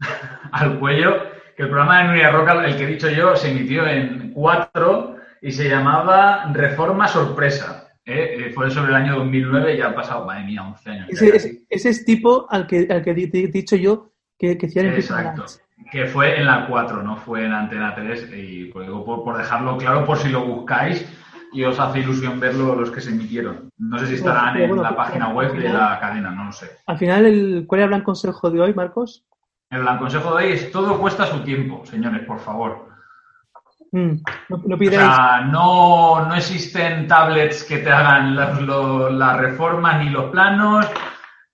al 0.52 0.78
cuello, 0.78 1.22
que 1.56 1.62
el 1.64 1.68
programa 1.68 1.98
de 2.02 2.04
Nuria 2.08 2.30
Roca, 2.30 2.64
el 2.64 2.76
que 2.76 2.84
he 2.84 2.86
dicho 2.86 3.08
yo, 3.10 3.36
se 3.36 3.50
emitió 3.50 3.86
en 3.86 4.32
4 4.32 5.16
y 5.42 5.52
se 5.52 5.68
llamaba 5.68 6.50
Reforma 6.52 7.06
Sorpresa. 7.08 7.88
¿eh? 8.04 8.46
Eh, 8.46 8.50
Fue 8.54 8.70
sobre 8.70 8.90
el 8.90 8.94
año 8.96 9.16
2009 9.16 9.74
y 9.74 9.78
ya 9.78 9.86
han 9.86 9.94
pasado, 9.94 10.24
madre 10.24 10.44
mía, 10.44 10.62
11 10.62 10.90
años. 10.90 11.06
Ese, 11.10 11.36
ese- 11.36 11.62
ese 11.68 11.88
es 11.90 12.04
tipo 12.04 12.46
al 12.50 12.66
que, 12.66 12.86
al 12.90 13.02
que 13.02 13.10
he 13.10 13.14
dicho 13.48 13.76
yo 13.76 14.10
que, 14.38 14.56
que 14.56 14.68
Prison 14.68 14.88
Exacto. 14.94 15.44
Que 15.92 16.06
fue 16.06 16.38
en 16.38 16.46
la 16.46 16.66
4, 16.66 17.02
no 17.02 17.16
fue 17.16 17.44
en 17.44 17.52
Antena 17.52 17.94
3. 17.94 18.30
Y 18.34 18.64
pues, 18.66 18.86
digo, 18.86 19.04
por, 19.04 19.22
por 19.24 19.36
dejarlo 19.36 19.76
claro, 19.76 20.04
por 20.04 20.16
si 20.18 20.28
lo 20.28 20.44
buscáis 20.44 21.06
y 21.52 21.64
os 21.64 21.78
hace 21.80 22.00
ilusión 22.00 22.38
verlo 22.40 22.74
los 22.74 22.90
que 22.90 23.00
se 23.00 23.10
emitieron. 23.10 23.70
No 23.78 23.98
sé 23.98 24.06
si 24.06 24.14
estarán 24.14 24.56
en 24.56 24.76
la 24.82 24.94
página 24.96 25.28
web 25.30 25.52
de 25.52 25.68
la 25.70 25.98
cadena, 26.00 26.30
no 26.30 26.44
lo 26.44 26.52
sé. 26.52 26.70
Al 26.86 26.98
final, 26.98 27.26
el, 27.26 27.64
¿cuál 27.66 27.82
era 27.82 27.96
el 27.96 28.02
consejo 28.02 28.50
de 28.50 28.60
hoy, 28.60 28.74
Marcos? 28.74 29.24
El 29.70 29.82
gran 29.82 29.98
consejo 29.98 30.36
de 30.36 30.44
hoy 30.46 30.52
es 30.52 30.70
todo 30.72 30.98
cuesta 30.98 31.26
su 31.26 31.40
tiempo, 31.40 31.84
señores, 31.86 32.24
por 32.26 32.38
favor. 32.40 32.88
Mm, 33.92 34.16
No, 34.50 34.62
no 34.66 34.76
O 34.76 34.78
sea, 34.90 35.40
no, 35.50 36.26
no 36.26 36.34
existen 36.34 37.06
tablets 37.06 37.64
que 37.64 37.78
te 37.78 37.90
hagan 37.90 38.36
las 38.36 38.60
lo- 38.60 39.08
las 39.10 39.38
reformas 39.38 40.02
ni 40.04 40.10
los 40.10 40.30
planos. 40.30 40.86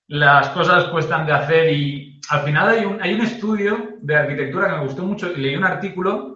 Las 0.08 0.48
cosas 0.50 0.84
cuestan 0.88 1.24
de 1.26 1.32
hacer 1.32 1.72
y 1.72 2.20
al 2.30 2.40
final 2.40 2.68
hay 2.68 2.84
un, 2.84 3.00
hay 3.00 3.14
un 3.14 3.20
estudio 3.22 3.90
de 4.02 4.16
arquitectura 4.16 4.68
que 4.68 4.76
me 4.76 4.84
gustó 4.84 5.02
mucho. 5.04 5.28
Leí 5.36 5.56
un 5.56 5.64
artículo 5.64 6.33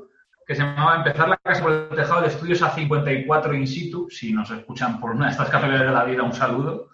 que 0.49 0.55
se 0.55 0.63
llamaba 0.63 0.97
Empezar 0.97 1.29
la 1.29 1.37
casa 1.37 1.63
por 1.63 1.73
el 1.73 1.89
tejado 1.91 2.23
de 2.23 2.29
estudios 2.29 2.63
A54 2.63 3.55
in 3.55 3.67
situ. 3.67 4.09
Si 4.09 4.33
nos 4.33 4.51
escuchan 4.51 4.99
por 4.99 5.11
una 5.11 5.27
de 5.27 5.33
estas 5.33 5.51
cafés 5.51 5.71
de 5.71 5.85
la 5.85 6.05
vida, 6.05 6.23
un 6.23 6.33
saludo. 6.33 6.89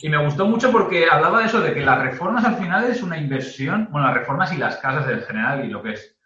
Y 0.00 0.08
me 0.08 0.16
gustó 0.16 0.44
mucho 0.44 0.72
porque 0.72 1.06
hablaba 1.08 1.38
de 1.38 1.46
eso, 1.46 1.60
de 1.60 1.72
que 1.72 1.84
las 1.84 2.02
reformas 2.02 2.44
al 2.44 2.56
final 2.56 2.90
es 2.90 3.00
una 3.00 3.16
inversión, 3.16 3.86
bueno, 3.92 4.08
las 4.08 4.16
reformas 4.16 4.52
y 4.52 4.56
las 4.56 4.78
casas 4.78 5.08
en 5.08 5.22
general 5.22 5.64
y 5.64 5.68
lo 5.68 5.84
que 5.84 5.92
es. 5.92 6.16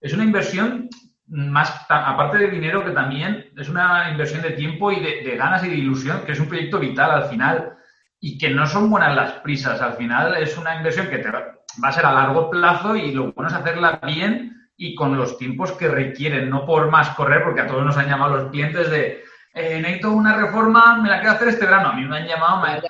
Es 0.00 0.12
una 0.12 0.22
inversión 0.22 0.88
más, 1.26 1.84
aparte 1.88 2.38
de 2.38 2.48
dinero, 2.48 2.84
que 2.84 2.92
también 2.92 3.46
es 3.56 3.68
una 3.68 4.08
inversión 4.08 4.40
de 4.42 4.50
tiempo 4.50 4.92
y 4.92 5.00
de, 5.00 5.22
de 5.28 5.36
ganas 5.36 5.64
y 5.64 5.68
de 5.68 5.76
ilusión, 5.76 6.22
que 6.24 6.32
es 6.32 6.38
un 6.38 6.46
proyecto 6.46 6.78
vital 6.78 7.10
al 7.10 7.24
final 7.24 7.74
y 8.20 8.38
que 8.38 8.50
no 8.50 8.68
son 8.68 8.88
buenas 8.88 9.16
las 9.16 9.32
prisas. 9.40 9.80
Al 9.80 9.94
final 9.94 10.36
es 10.36 10.56
una 10.56 10.76
inversión 10.76 11.08
que 11.08 11.18
te 11.18 11.32
va 11.32 11.88
a 11.88 11.92
ser 11.92 12.06
a 12.06 12.12
largo 12.12 12.50
plazo 12.50 12.94
y 12.94 13.10
lo 13.10 13.32
bueno 13.32 13.48
es 13.48 13.56
hacerla 13.56 13.98
bien 14.06 14.53
y 14.76 14.94
con 14.94 15.16
los 15.16 15.38
tiempos 15.38 15.72
que 15.72 15.88
requieren, 15.88 16.50
no 16.50 16.66
por 16.66 16.90
más 16.90 17.10
correr, 17.10 17.42
porque 17.44 17.60
a 17.62 17.66
todos 17.66 17.84
nos 17.84 17.96
han 17.96 18.08
llamado 18.08 18.36
los 18.36 18.50
clientes 18.50 18.90
de 18.90 19.22
eh, 19.56 19.78
necesito 19.80 20.10
una 20.10 20.36
reforma, 20.36 21.00
me 21.00 21.08
la 21.08 21.20
quiero 21.20 21.34
hacer 21.36 21.48
este 21.48 21.64
verano. 21.66 21.90
A 21.90 21.92
mí 21.92 22.04
me 22.06 22.18
han 22.18 22.26
llamado 22.26 22.60
me- 22.62 22.80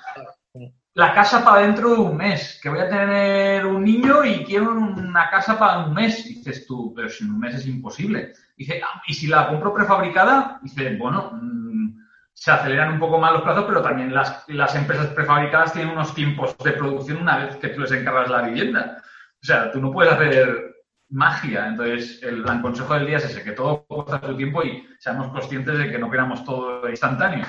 la 0.95 1.13
casa 1.13 1.45
para 1.45 1.63
dentro 1.63 1.91
de 1.91 1.97
un 2.01 2.17
mes, 2.17 2.59
que 2.63 2.69
voy 2.69 2.79
a 2.81 2.89
tener 2.89 3.67
un 3.67 3.83
niño 3.85 4.25
y 4.25 4.45
quiero 4.45 4.71
una 4.73 5.29
casa 5.29 5.59
para 5.59 5.81
un 5.81 5.93
mes. 5.93 6.25
Dices 6.25 6.67
tú, 6.67 6.93
pero 6.95 7.09
si 7.09 7.25
en 7.25 7.33
un 7.33 7.41
mes 7.41 7.55
es 7.57 7.67
imposible. 7.67 8.33
Dice, 8.57 8.81
"Ah, 8.83 9.03
y 9.07 9.13
si 9.15 9.27
la 9.27 9.49
compro 9.49 9.75
prefabricada, 9.75 10.59
dice, 10.63 10.97
bueno, 10.97 11.33
mm, 11.35 11.99
se 12.33 12.51
aceleran 12.53 12.93
un 12.93 12.99
poco 13.01 13.19
más 13.19 13.33
los 13.33 13.43
plazos, 13.43 13.65
pero 13.67 13.83
también 13.83 14.15
las, 14.15 14.45
las 14.49 14.75
empresas 14.77 15.09
prefabricadas 15.09 15.73
tienen 15.73 15.93
unos 15.93 16.15
tiempos 16.15 16.57
de 16.59 16.73
producción 16.73 17.19
una 17.23 17.39
vez 17.39 17.57
que 17.57 17.69
tú 17.69 17.81
les 17.81 17.93
encargas 17.93 18.31
la 18.31 18.43
vivienda. 18.43 19.03
O 19.43 19.45
sea, 19.47 19.71
tú 19.73 19.81
no 19.81 19.91
puedes 19.93 20.13
hacer 20.13 20.74
magia. 21.15 21.69
Entonces, 21.69 22.23
el 22.23 22.43
gran 22.43 22.61
consejo 22.61 22.95
del 22.95 23.07
día 23.07 23.17
es 23.19 23.25
ese, 23.25 23.43
que 23.43 23.53
todo 23.53 23.85
cuesta 23.87 24.21
su 24.27 24.37
tiempo 24.37 24.63
y 24.63 24.85
seamos 24.99 25.29
conscientes 25.29 25.79
de 25.79 25.91
que 25.91 25.99
no 25.99 26.11
queramos 26.11 26.45
todo 26.45 26.89
instantáneo. 26.91 27.47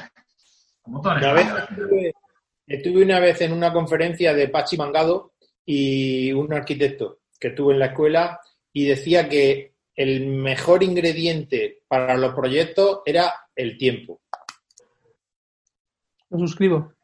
Como 0.82 1.02
todo 1.02 1.14
en 1.14 1.18
Una 1.20 1.34
vez 1.34 1.48
España, 1.48 1.62
al 1.62 1.68
final. 1.68 1.84
estuve, 1.84 2.14
estuve 2.68 3.04
una 3.04 3.20
vez 3.20 3.42
en 3.42 3.54
una 3.54 3.74
conferencia 3.74 4.34
de 4.34 4.50
Pachi 4.50 4.78
Mangado 4.78 5.34
y 5.66 6.32
un 6.32 6.54
arquitecto 6.54 7.20
que 7.40 7.50
estuvo 7.50 7.72
en 7.72 7.80
la 7.80 7.88
escuela 7.88 8.40
y 8.72 8.86
decía 8.86 9.28
que 9.28 9.74
el 9.96 10.28
mejor 10.28 10.84
ingrediente 10.84 11.84
para 11.88 12.16
los 12.18 12.36
proyectos 12.36 13.02
era 13.06 13.34
el 13.56 13.78
tiempo. 13.78 14.22
Lo 16.30 16.40
suscribo. 16.40 16.95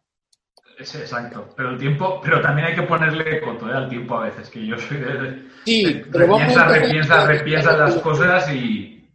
Sí, 0.84 0.98
exacto. 0.98 1.50
Pero 1.56 1.70
el 1.72 1.78
tiempo, 1.80 2.20
pero 2.24 2.42
también 2.42 2.68
hay 2.68 2.76
que 2.76 2.84
ponerle 2.84 3.40
coto 3.42 3.70
¿eh? 3.70 3.74
al 3.76 3.90
tiempo 3.90 4.16
a 4.18 4.26
veces, 4.26 4.50
que 4.50 4.66
yo 4.66 4.78
soy 4.78 4.98
de... 4.98 5.44
Sí, 5.66 5.86
de- 5.94 6.06
pero 6.12 6.28
vamos 6.28 6.42
repiensa, 6.48 6.68
repiensa, 6.68 7.26
repiensa 7.28 7.78
las 7.78 7.96
cosas 7.98 8.52
y... 8.54 9.08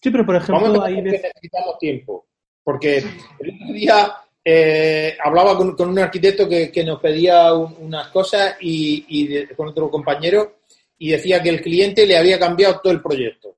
Sí, 0.00 0.10
pero 0.10 0.26
por 0.26 0.36
ejemplo, 0.36 0.60
Vamos 0.68 0.78
a 0.80 0.86
ahí 0.86 1.00
necesitamos 1.02 1.78
tiempo. 1.78 2.26
Porque 2.64 2.98
el 2.98 3.54
otro 3.54 3.72
día 3.74 4.12
eh, 4.44 5.16
hablaba 5.24 5.56
con, 5.56 5.74
con 5.76 5.88
un 5.90 5.98
arquitecto 5.98 6.48
que, 6.48 6.70
que 6.72 6.84
nos 6.84 7.00
pedía 7.00 7.52
un- 7.54 7.76
unas 7.80 8.08
cosas 8.08 8.56
y, 8.60 9.04
y 9.08 9.26
de- 9.28 9.48
con 9.54 9.68
otro 9.68 9.90
compañero 9.90 10.58
y 10.98 11.10
decía 11.10 11.42
que 11.42 11.48
el 11.50 11.60
cliente 11.60 12.06
le 12.06 12.16
había 12.16 12.38
cambiado 12.38 12.80
todo 12.80 12.92
el 12.92 13.00
proyecto. 13.02 13.56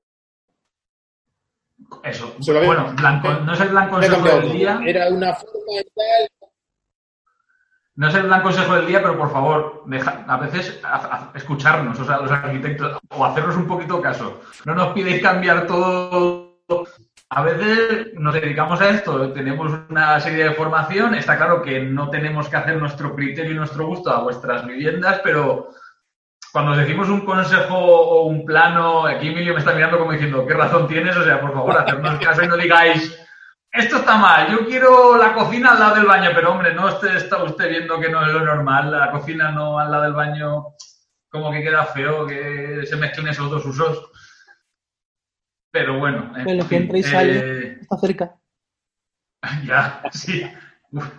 Eso. 2.03 2.35
Había- 2.49 2.65
Bueno, 2.65 2.93
blanco, 2.95 3.29
no 3.33 3.53
es 3.53 3.59
el 3.59 3.67
cambiado 4.09 4.41
del 4.41 4.51
día. 4.53 4.79
Era 4.85 5.09
una 5.09 5.33
forma 5.33 5.81
y 5.81 5.83
tal. 5.83 6.29
No 7.97 8.09
es 8.09 8.15
el 8.15 8.27
gran 8.27 8.41
consejo 8.41 8.75
del 8.75 8.87
día, 8.87 9.01
pero 9.01 9.17
por 9.17 9.31
favor, 9.31 9.83
a 10.27 10.37
veces 10.37 10.81
a- 10.83 11.31
escucharnos, 11.33 11.97
o 11.99 12.03
sea, 12.05 12.17
los 12.19 12.31
arquitectos, 12.31 12.97
o 13.09 13.25
hacernos 13.25 13.55
un 13.55 13.67
poquito 13.67 14.01
caso. 14.01 14.41
No 14.65 14.75
nos 14.75 14.87
pidéis 14.89 15.21
cambiar 15.21 15.65
todo. 15.65 16.55
A 17.29 17.41
veces 17.41 18.07
nos 18.15 18.33
dedicamos 18.33 18.81
a 18.81 18.89
esto, 18.89 19.31
tenemos 19.31 19.71
una 19.89 20.19
serie 20.19 20.43
de 20.43 20.51
formación, 20.55 21.15
está 21.15 21.37
claro 21.37 21.61
que 21.61 21.79
no 21.81 22.09
tenemos 22.09 22.49
que 22.49 22.55
hacer 22.57 22.77
nuestro 22.77 23.15
criterio 23.15 23.53
y 23.53 23.57
nuestro 23.57 23.85
gusto 23.87 24.11
a 24.11 24.21
vuestras 24.21 24.65
viviendas, 24.65 25.21
pero 25.23 25.69
cuando 26.51 26.71
os 26.71 26.77
decimos 26.77 27.09
un 27.09 27.21
consejo 27.25 27.77
o 27.77 28.25
un 28.27 28.45
plano, 28.45 29.05
aquí 29.07 29.29
Emilio 29.29 29.53
me 29.53 29.59
está 29.59 29.73
mirando 29.73 29.97
como 29.97 30.11
diciendo, 30.11 30.45
¿qué 30.45 30.53
razón 30.53 30.87
tienes? 30.87 31.15
O 31.17 31.23
sea, 31.23 31.41
por 31.41 31.53
favor, 31.53 31.77
hacernos 31.77 32.19
caso 32.19 32.43
y 32.43 32.47
no 32.47 32.57
digáis, 32.57 33.17
esto 33.75 33.97
está 33.97 34.17
mal, 34.17 34.49
yo 34.51 34.65
quiero 34.65 35.17
la 35.17 35.33
cocina 35.33 35.71
al 35.71 35.79
lado 35.79 35.95
del 35.95 36.05
baño, 36.05 36.29
pero 36.33 36.51
hombre, 36.51 36.73
no 36.73 36.87
esté- 36.89 37.15
está 37.17 37.43
usted 37.43 37.69
viendo 37.69 37.99
que 37.99 38.09
no 38.09 38.25
es 38.25 38.31
lo 38.33 38.39
normal, 38.43 38.91
la 38.91 39.11
cocina 39.11 39.51
no 39.51 39.77
al 39.79 39.91
lado 39.91 40.03
del 40.03 40.13
baño, 40.13 40.65
como 41.29 41.51
que 41.51 41.61
queda 41.61 41.85
feo 41.85 42.25
que 42.25 42.81
se 42.85 42.95
mezclen 42.95 43.27
esos 43.27 43.49
dos 43.49 43.65
usos. 43.65 44.09
Pero 45.71 45.99
bueno, 45.99 46.31
en 46.37 46.47
En 46.49 46.57
lo 46.57 46.63
que 46.63 46.69
fin, 46.69 46.81
entra 46.83 46.97
y 46.97 47.03
sale. 47.03 47.37
eh, 47.37 47.77
Está 47.81 47.97
cerca. 47.97 48.35
ya, 49.65 50.01
sí. 50.11 50.43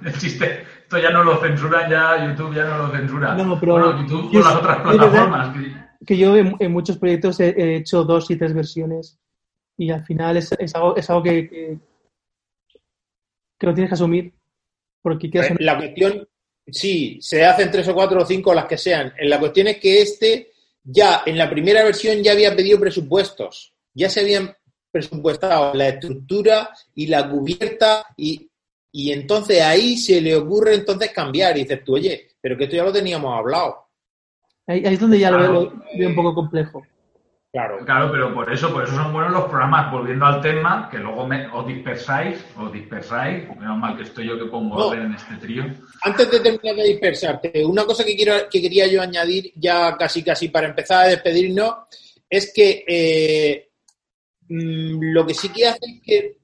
El 0.02 0.16
chiste, 0.18 0.62
esto 0.84 0.96
ya 0.98 1.10
no 1.10 1.22
lo 1.22 1.36
censuran, 1.38 1.90
ya 1.90 2.24
YouTube 2.26 2.54
ya 2.54 2.64
no 2.64 2.78
lo 2.78 2.90
censura. 2.90 3.34
No, 3.34 3.60
pero 3.60 3.72
bueno, 3.72 4.00
YouTube 4.00 4.32
yo 4.32 4.40
con 4.40 4.48
las 4.50 4.54
otras 4.58 4.78
plataformas. 4.80 5.54
que- 5.54 5.86
Que 6.06 6.16
yo 6.16 6.34
en, 6.36 6.56
en 6.58 6.72
muchos 6.72 6.96
proyectos 6.96 7.38
he, 7.40 7.48
he 7.50 7.76
hecho 7.76 8.04
dos 8.04 8.30
y 8.30 8.36
tres 8.36 8.54
versiones 8.54 9.18
y 9.76 9.90
al 9.90 10.02
final 10.04 10.36
es, 10.38 10.52
es 10.58 10.74
algo, 10.74 10.96
es 10.96 11.10
algo 11.10 11.22
que, 11.22 11.48
que, 11.48 11.78
que 13.58 13.66
lo 13.66 13.74
tienes 13.74 13.90
que 13.90 13.94
asumir. 13.94 14.32
Porque 15.02 15.30
quieras 15.30 15.50
o 15.50 15.54
Eh, 15.54 15.56
La 15.60 15.76
cuestión, 15.76 16.28
sí, 16.66 17.18
se 17.20 17.44
hacen 17.44 17.70
tres 17.70 17.86
o 17.88 17.94
cuatro 17.94 18.22
o 18.22 18.26
cinco 18.26 18.52
las 18.54 18.66
que 18.66 18.78
sean. 18.78 19.12
Eh, 19.18 19.28
La 19.28 19.38
cuestión 19.38 19.68
es 19.68 19.78
que 19.78 20.02
este 20.02 20.52
ya 20.82 21.22
en 21.26 21.36
la 21.36 21.50
primera 21.50 21.82
versión 21.84 22.22
ya 22.22 22.32
había 22.32 22.54
pedido 22.54 22.78
presupuestos. 22.78 23.72
Ya 23.92 24.08
se 24.08 24.20
habían 24.20 24.54
presupuestado 24.90 25.74
la 25.74 25.88
estructura 25.88 26.70
y 26.94 27.06
la 27.08 27.28
cubierta 27.28 28.06
y, 28.16 28.48
y 28.92 29.12
entonces 29.12 29.60
ahí 29.62 29.96
se 29.96 30.20
le 30.20 30.34
ocurre 30.36 30.74
entonces 30.74 31.10
cambiar 31.10 31.56
y 31.56 31.62
dices 31.62 31.84
tú, 31.84 31.94
oye, 31.94 32.28
pero 32.40 32.56
que 32.56 32.64
esto 32.64 32.76
ya 32.76 32.84
lo 32.84 32.92
teníamos 32.92 33.36
hablado. 33.36 33.88
ahí, 34.66 34.84
ahí 34.86 34.94
es 34.94 35.00
donde 35.00 35.18
ya 35.18 35.30
lo 35.30 35.38
veo, 35.38 35.52
lo 35.52 35.72
veo 35.98 36.08
un 36.08 36.14
poco 36.14 36.34
complejo. 36.34 36.86
Claro. 37.56 37.78
Claro, 37.86 38.12
pero 38.12 38.34
por 38.34 38.52
eso, 38.52 38.70
por 38.70 38.84
eso 38.84 38.94
son 38.94 39.14
buenos 39.14 39.32
los 39.32 39.44
programas, 39.44 39.90
volviendo 39.90 40.26
al 40.26 40.42
tema, 40.42 40.90
que 40.90 40.98
luego 40.98 41.26
me, 41.26 41.46
os 41.46 41.66
dispersáis, 41.66 42.44
os 42.54 42.70
dispersáis, 42.70 43.48
menos 43.58 43.78
mal 43.78 43.96
que 43.96 44.02
estoy 44.02 44.26
yo 44.26 44.38
que 44.38 44.44
pongo 44.44 44.78
No. 44.78 44.86
orden 44.88 45.06
en 45.06 45.14
este 45.14 45.36
trío. 45.36 45.64
Antes 46.02 46.30
de 46.30 46.40
terminar 46.40 46.76
de 46.76 46.82
dispersarte, 46.82 47.64
una 47.64 47.86
cosa 47.86 48.04
que 48.04 48.14
quiero 48.14 48.34
que 48.50 48.60
quería 48.60 48.86
yo 48.86 49.00
añadir 49.00 49.54
ya 49.54 49.96
casi 49.96 50.22
casi 50.22 50.50
para 50.50 50.66
empezar 50.66 51.04
a 51.06 51.08
despedirnos 51.08 51.76
es 52.28 52.52
que 52.54 52.84
eh, 52.86 53.70
mm, 54.50 55.14
lo 55.14 55.26
que 55.26 55.32
sí 55.32 55.48
que 55.48 55.66
hace 55.66 55.80
es 55.86 56.02
que 56.04 56.36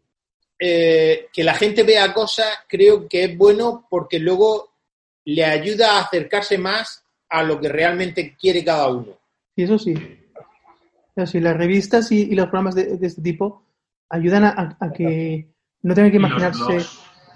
eh, 0.59 1.27
que 1.31 1.45
la 1.45 1.53
gente 1.53 1.83
vea 1.83 2.15
cosas, 2.15 2.61
creo 2.67 3.07
que 3.07 3.25
es 3.25 3.37
bueno 3.37 3.87
porque 3.91 4.19
luego 4.19 4.77
le 5.27 5.45
ayuda 5.45 5.99
a 5.99 6.05
acercarse 6.05 6.57
más 6.57 7.05
a 7.29 7.43
lo 7.43 7.61
que 7.61 7.69
realmente 7.69 8.35
quiere 8.35 8.65
cada 8.65 8.89
uno. 8.89 9.19
Y 9.55 9.65
eso 9.65 9.79
sí. 9.79 10.22
Eso 11.15 11.33
sí, 11.33 11.41
las 11.41 11.57
revistas 11.57 12.11
y, 12.13 12.23
y 12.23 12.35
los 12.35 12.47
programas 12.47 12.75
de, 12.75 12.97
de 12.97 13.07
este 13.07 13.21
tipo 13.21 13.67
ayudan 14.09 14.45
a, 14.45 14.93
que 14.95 15.49
no 15.83 15.95
tengan 15.95 16.11
que 16.11 16.17
imaginarse. 16.17 16.81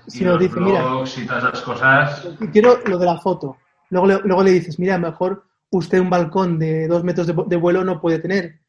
si 0.07 0.25
nos 0.25 0.39
dice, 0.39 0.61
mira, 0.61 0.81
y 0.81 1.27
todas 1.27 1.45
esas 1.45 1.61
cosas. 1.63 2.29
quiero 2.53 2.79
lo 2.87 2.99
de 2.99 3.07
la 3.07 3.19
foto. 3.19 3.57
Luego 3.91 4.07
le, 4.07 4.19
luego 4.25 4.43
le 4.43 4.53
dices, 4.53 4.79
mira, 4.79 4.99
mejor 4.99 5.47
usted 5.71 6.01
un 6.01 6.11
balcón 6.11 6.59
de 6.59 6.87
dos 6.87 7.05
metros 7.05 7.27
de, 7.27 7.35
de 7.47 7.57
vuelo 7.57 7.85
no 7.85 8.01
puede 8.01 8.19
tener. 8.19 8.61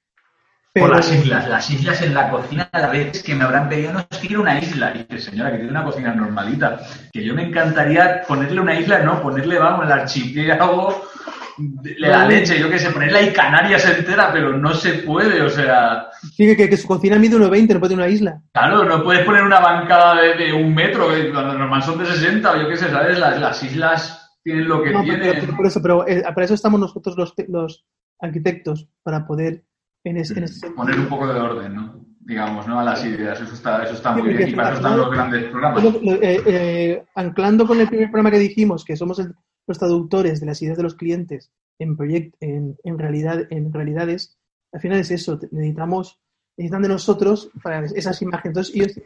Por 0.73 0.89
las 0.91 1.11
islas, 1.11 1.47
las 1.49 1.69
islas 1.71 2.01
en 2.03 2.13
la 2.13 2.29
cocina, 2.29 2.69
a 2.71 2.79
la 2.79 2.89
vez 2.89 3.23
que 3.23 3.33
me 3.33 3.43
habrán 3.45 3.67
pedido, 3.67 3.93
no, 3.93 3.99
es 3.99 4.17
que 4.19 4.27
quiero 4.27 4.43
una 4.43 4.59
isla. 4.59 4.93
Y 4.95 5.03
dice, 5.09 5.31
señora, 5.31 5.51
que 5.51 5.57
tiene 5.57 5.71
una 5.71 5.83
cocina 5.83 6.13
normalita. 6.13 6.79
Que 7.11 7.23
yo 7.23 7.33
me 7.33 7.47
encantaría 7.47 8.21
ponerle 8.27 8.61
una 8.61 8.79
isla, 8.79 8.99
no, 8.99 9.21
ponerle, 9.21 9.57
vamos, 9.57 9.85
el 9.85 9.91
archipiélago 9.91 11.01
de 11.57 11.95
la 11.99 12.09
Vale. 12.19 12.39
leche, 12.39 12.59
yo 12.59 12.69
qué 12.69 12.77
sé, 12.79 12.91
ponerle 12.91 13.17
ahí 13.19 13.33
Canarias 13.33 13.85
entera, 13.97 14.31
pero 14.31 14.55
no 14.57 14.73
se 14.73 14.93
puede, 14.99 15.41
o 15.41 15.49
sea, 15.49 16.07
Sí, 16.35 16.55
que, 16.55 16.69
que- 16.69 16.77
su 16.77 16.87
cocina 16.87 17.17
mide 17.17 17.35
1,20, 17.35 17.73
no 17.73 17.79
puede 17.79 17.93
tener 17.95 18.05
una 18.05 18.13
isla. 18.13 18.41
claro, 18.53 18.83
no 18.85 19.03
puedes 19.03 19.25
poner 19.25 19.43
una 19.43 19.59
bancada 19.59 20.21
de, 20.21 20.35
de 20.35 20.53
un 20.53 20.73
metro, 20.75 21.07
cuando 21.33 21.53
normal 21.57 21.81
son 21.83 21.97
de 21.99 22.05
60, 22.05 22.51
o 22.51 22.61
yo 22.61 22.69
qué 22.69 22.77
sé, 22.77 22.89
¿sabes? 22.89 23.17
Las, 23.19 23.39
las 23.39 23.63
islas 23.63 24.37
tienen 24.43 24.67
lo 24.67 24.81
que 24.83 24.91
No, 24.91 25.01
pero- 25.03 25.19
tienen. 25.19 25.39
pero 25.41 25.55
por 25.57 25.65
eso, 25.65 25.81
pero 25.81 26.07
eh, 26.07 26.23
para 26.33 26.45
eso 26.45 26.53
estamos 26.53 26.79
nosotros 26.79 27.17
los, 27.17 27.33
los 27.47 27.85
arquitectos, 28.19 28.87
para 29.03 29.25
poder 29.25 29.63
en, 30.03 30.17
es- 30.17 30.31
en 30.31 30.43
ese. 30.43 30.69
Poner 30.71 30.99
un 30.99 31.07
poco 31.07 31.27
de 31.31 31.39
orden, 31.39 31.75
¿no? 31.75 32.05
Digamos, 32.19 32.67
¿no? 32.67 32.77
A 32.79 32.83
las 32.83 33.05
ideas, 33.05 33.39
eso 33.39 33.53
está, 33.53 33.83
eso 33.83 33.93
está 33.93 34.13
Sí, 34.13 34.21
muy 34.21 34.33
bien, 34.33 34.49
y 34.49 34.53
para 34.53 34.69
eso 34.69 34.77
están 34.79 34.97
los 34.97 35.09
grandes 35.11 35.45
programas. 35.45 35.83
Eh, 35.85 36.41
eh, 36.45 37.03
anclando 37.15 37.65
con 37.65 37.79
el 37.79 37.87
primer 37.87 38.07
programa 38.11 38.31
que 38.31 38.39
dijimos, 38.39 38.83
que 38.83 38.97
somos 38.97 39.19
el- 39.19 39.33
los 39.67 39.77
traductores 39.77 40.39
de 40.39 40.45
las 40.47 40.61
ideas 40.61 40.77
de 40.77 40.83
los 40.83 40.95
clientes 40.95 41.51
en, 41.79 41.95
proyect, 41.97 42.35
en, 42.39 42.77
en, 42.83 42.97
realidad, 42.97 43.45
en 43.51 43.71
realidades, 43.71 44.37
al 44.73 44.81
final 44.81 44.99
es 44.99 45.11
eso, 45.11 45.39
necesitamos, 45.51 46.19
necesitan 46.57 46.81
de 46.81 46.87
nosotros 46.89 47.51
para 47.61 47.85
esas 47.85 48.21
imágenes. 48.21 48.45
Entonces, 48.69 48.75
ellos- 48.75 49.01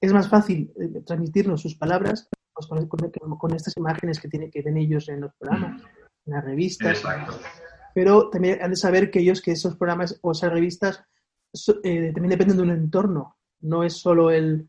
es 0.00 0.12
más 0.12 0.28
fácil 0.28 0.72
eh, 0.80 1.00
transmitirnos 1.06 1.62
sus 1.62 1.76
palabras 1.76 2.28
pues, 2.52 2.66
con, 2.66 2.88
con- 2.88 3.38
con 3.38 3.54
estas 3.54 3.76
imágenes 3.76 4.18
que, 4.20 4.28
tiene, 4.28 4.50
que 4.50 4.60
ven 4.60 4.76
ellos 4.76 5.08
en 5.08 5.20
los 5.20 5.32
programas, 5.38 5.80
en 6.26 6.32
las 6.34 6.44
revistas. 6.44 6.98
Exacto. 6.98 7.38
pero 7.94 8.28
también 8.30 8.60
han 8.62 8.70
de 8.70 8.76
saber 8.76 9.10
que 9.12 9.20
ellos, 9.20 9.40
que 9.40 9.52
esos 9.52 9.76
programas 9.76 10.18
o 10.22 10.32
esas 10.32 10.52
revistas 10.52 11.04
so- 11.54 11.78
eh, 11.84 12.10
también 12.12 12.30
dependen 12.30 12.56
de 12.56 12.62
un 12.64 12.70
entorno, 12.70 13.36
no 13.60 13.84
es 13.84 13.92
solo 13.94 14.30
el... 14.32 14.68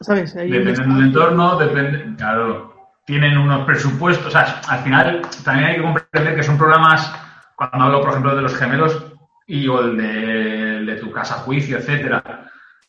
¿Sabes? 0.00 0.34
Hay 0.36 0.50
un 0.52 0.64
Depende 0.64 0.94
del 0.94 1.04
entorno, 1.06 1.58
depende, 1.58 2.16
claro, 2.16 2.69
tienen 3.10 3.36
unos 3.36 3.66
presupuestos, 3.66 4.28
o 4.28 4.30
sea, 4.30 4.60
al 4.68 4.84
final 4.84 5.22
también 5.44 5.68
hay 5.68 5.76
que 5.76 5.82
comprender 5.82 6.36
que 6.36 6.44
son 6.44 6.56
programas, 6.56 7.12
cuando 7.56 7.86
hablo, 7.86 8.00
por 8.00 8.10
ejemplo, 8.10 8.36
de 8.36 8.42
los 8.42 8.54
gemelos 8.54 9.04
y 9.48 9.66
o 9.66 9.80
el 9.80 10.86
de, 10.86 10.94
tu 10.94 11.10
casa 11.10 11.34
juicio, 11.34 11.78
etcétera, 11.78 12.22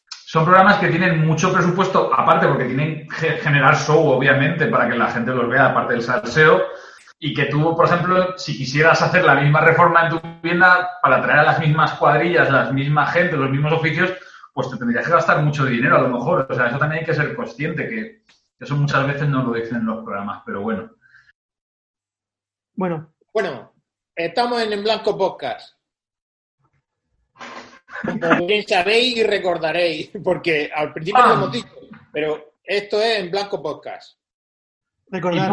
son 0.08 0.46
programas 0.46 0.78
que 0.78 0.90
tienen 0.90 1.26
mucho 1.26 1.52
presupuesto, 1.52 2.14
aparte 2.14 2.48
porque 2.48 2.66
tienen 2.66 3.08
que 3.08 3.32
generar 3.38 3.76
show, 3.76 4.10
obviamente, 4.10 4.68
para 4.68 4.88
que 4.88 4.96
la 4.96 5.10
gente 5.10 5.32
los 5.32 5.50
vea, 5.50 5.68
aparte 5.68 5.94
del 5.94 6.04
salseo, 6.04 6.62
y 7.20 7.34
que 7.34 7.46
tú, 7.46 7.76
por 7.76 7.86
ejemplo, 7.88 8.38
si 8.38 8.56
quisieras 8.56 9.02
hacer 9.02 9.26
la 9.26 9.36
misma 9.36 9.62
reforma 9.62 10.04
en 10.04 10.10
tu 10.10 10.22
vivienda 10.44 11.00
para 11.02 11.22
traer 11.24 11.40
a 11.40 11.44
las 11.44 11.60
mismas 11.60 11.94
cuadrillas, 11.94 12.52
las 12.52 12.72
mismas 12.72 13.12
gente, 13.12 13.38
los 13.38 13.50
mismos 13.50 13.74
oficios, 13.74 14.12
pues 14.54 14.70
te 14.70 14.78
tendrías 14.78 15.06
que 15.06 15.14
gastar 15.14 15.42
mucho 15.42 15.66
dinero 15.66 15.98
a 15.98 16.02
lo 16.02 16.10
mejor. 16.10 16.46
O 16.48 16.54
sea, 16.54 16.68
eso 16.68 16.78
también 16.78 17.00
hay 17.00 17.06
que 17.06 17.16
ser 17.16 17.36
consciente, 17.36 17.88
que 17.88 18.22
eso 18.62 18.76
muchas 18.76 19.08
veces 19.08 19.28
no 19.28 19.44
lo 19.44 19.54
dicen 19.54 19.78
en 19.78 19.86
los 19.88 20.04
programas, 20.04 20.44
pero 20.46 20.62
bueno. 20.62 20.92
Bueno, 22.76 23.14
Bueno, 23.34 23.74
estamos 24.16 24.62
en 24.62 24.74
En 24.74 24.84
Blanco 24.84 25.18
Podcast. 25.18 25.76
Como 28.04 28.46
bien 28.46 28.64
sabéis 28.68 29.18
y 29.18 29.24
recordaréis, 29.24 30.12
porque 30.24 30.70
al 30.74 30.94
principio 30.94 31.26
lo 31.26 31.34
hemos 31.34 31.52
dicho, 31.52 31.70
pero 32.12 32.54
esto 32.64 33.02
es 33.02 33.20
En 33.20 33.32
Blanco 33.32 33.62
Podcast. 33.62 34.20
Recordad, 35.08 35.52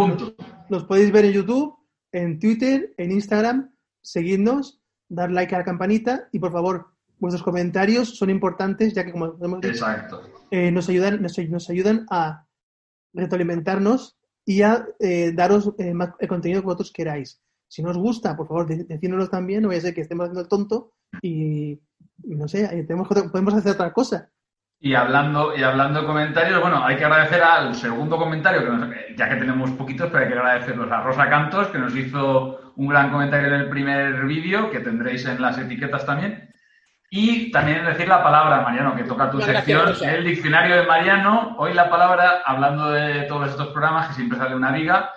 los 0.69 0.85
podéis 0.85 1.11
ver 1.11 1.25
en 1.25 1.33
YouTube, 1.33 1.77
en 2.13 2.39
Twitter, 2.39 2.95
en 2.97 3.11
Instagram, 3.11 3.75
seguidnos, 4.03 4.81
dar 5.09 5.31
like 5.31 5.55
a 5.55 5.59
la 5.59 5.65
campanita 5.65 6.29
y 6.31 6.39
por 6.39 6.53
favor, 6.53 6.93
vuestros 7.19 7.43
comentarios 7.43 8.17
son 8.17 8.31
importantes 8.31 8.95
ya 8.95 9.05
que 9.05 9.13
como 9.13 9.37
hemos 9.43 9.61
dicho, 9.61 9.73
Exacto. 9.75 10.23
eh, 10.51 10.71
nos, 10.71 10.89
ayudan, 10.89 11.23
nos, 11.23 11.37
nos 11.39 11.69
ayudan 11.71 12.07
a 12.11 12.48
retroalimentarnos 13.15 14.17
y 14.45 14.63
a 14.63 14.87
eh, 15.01 15.33
daros 15.35 15.75
eh, 15.79 15.93
más 15.95 16.11
el 16.19 16.29
contenido 16.29 16.61
que 16.61 16.67
vosotros 16.67 16.93
queráis. 16.93 17.41
Si 17.69 17.83
no 17.83 17.91
os 17.91 17.99
gusta, 17.99 18.37
por 18.37 18.49
favor, 18.49 18.67
de- 18.67 18.85
decídnoslo 18.85 19.29
también, 19.29 19.63
no 19.63 19.69
vaya 19.69 19.79
a 19.79 19.83
ser 19.83 19.95
que 19.95 20.01
estemos 20.01 20.25
haciendo 20.25 20.41
el 20.41 20.49
tonto 20.49 20.93
y, 21.23 21.79
no 22.25 22.49
sé, 22.49 22.65
eh, 22.65 22.85
tenemos 22.85 23.09
podemos 23.09 23.55
hacer 23.55 23.73
otra 23.73 23.93
cosa. 23.93 24.31
Y 24.81 24.95
hablando, 24.95 25.57
y 25.57 25.63
hablando 25.63 26.01
de 26.01 26.07
comentarios, 26.07 26.61
bueno, 26.61 26.85
hay 26.85 26.97
que 26.97 27.05
agradecer 27.05 27.43
al 27.43 27.75
segundo 27.75 28.17
comentario, 28.17 28.63
que 28.63 28.71
nos- 28.71 28.91
ya 29.17 29.29
que 29.29 29.37
tenemos 29.37 29.71
poquitos, 29.73 30.09
pero 30.11 30.25
hay 30.25 30.29
que 30.33 30.39
agradecerlos 30.39 30.91
a 30.91 31.03
Rosa 31.03 31.29
Cantos, 31.29 31.67
que 31.69 31.79
nos 31.79 31.95
hizo 31.97 32.73
un 32.77 32.87
gran 32.89 33.11
comentario 33.11 33.49
en 33.49 33.61
el 33.61 33.69
primer 33.69 34.25
vídeo, 34.25 34.71
que 34.71 34.79
tendréis 34.81 35.27
en 35.27 35.43
las 35.43 35.59
etiquetas 35.59 36.07
también. 36.07 36.49
Y 37.11 37.51
también 37.51 37.87
decir 37.87 38.07
la 38.07 38.23
palabra, 38.23 38.61
Mariano, 38.61 38.95
que 38.95 39.05
toca 39.05 39.31
tu 39.31 39.41
sección, 39.41 39.95
el 40.03 40.25
diccionario 40.25 40.77
de 40.77 40.87
Mariano. 40.87 41.57
Hoy 41.59 41.73
la 41.73 41.89
palabra, 41.89 42.43
hablando 42.45 42.91
de 42.91 43.23
todos 43.23 43.49
estos 43.49 43.69
programas, 43.69 44.09
que 44.09 44.15
siempre 44.15 44.39
sale 44.39 44.55
una 44.55 44.73
viga, 44.73 45.11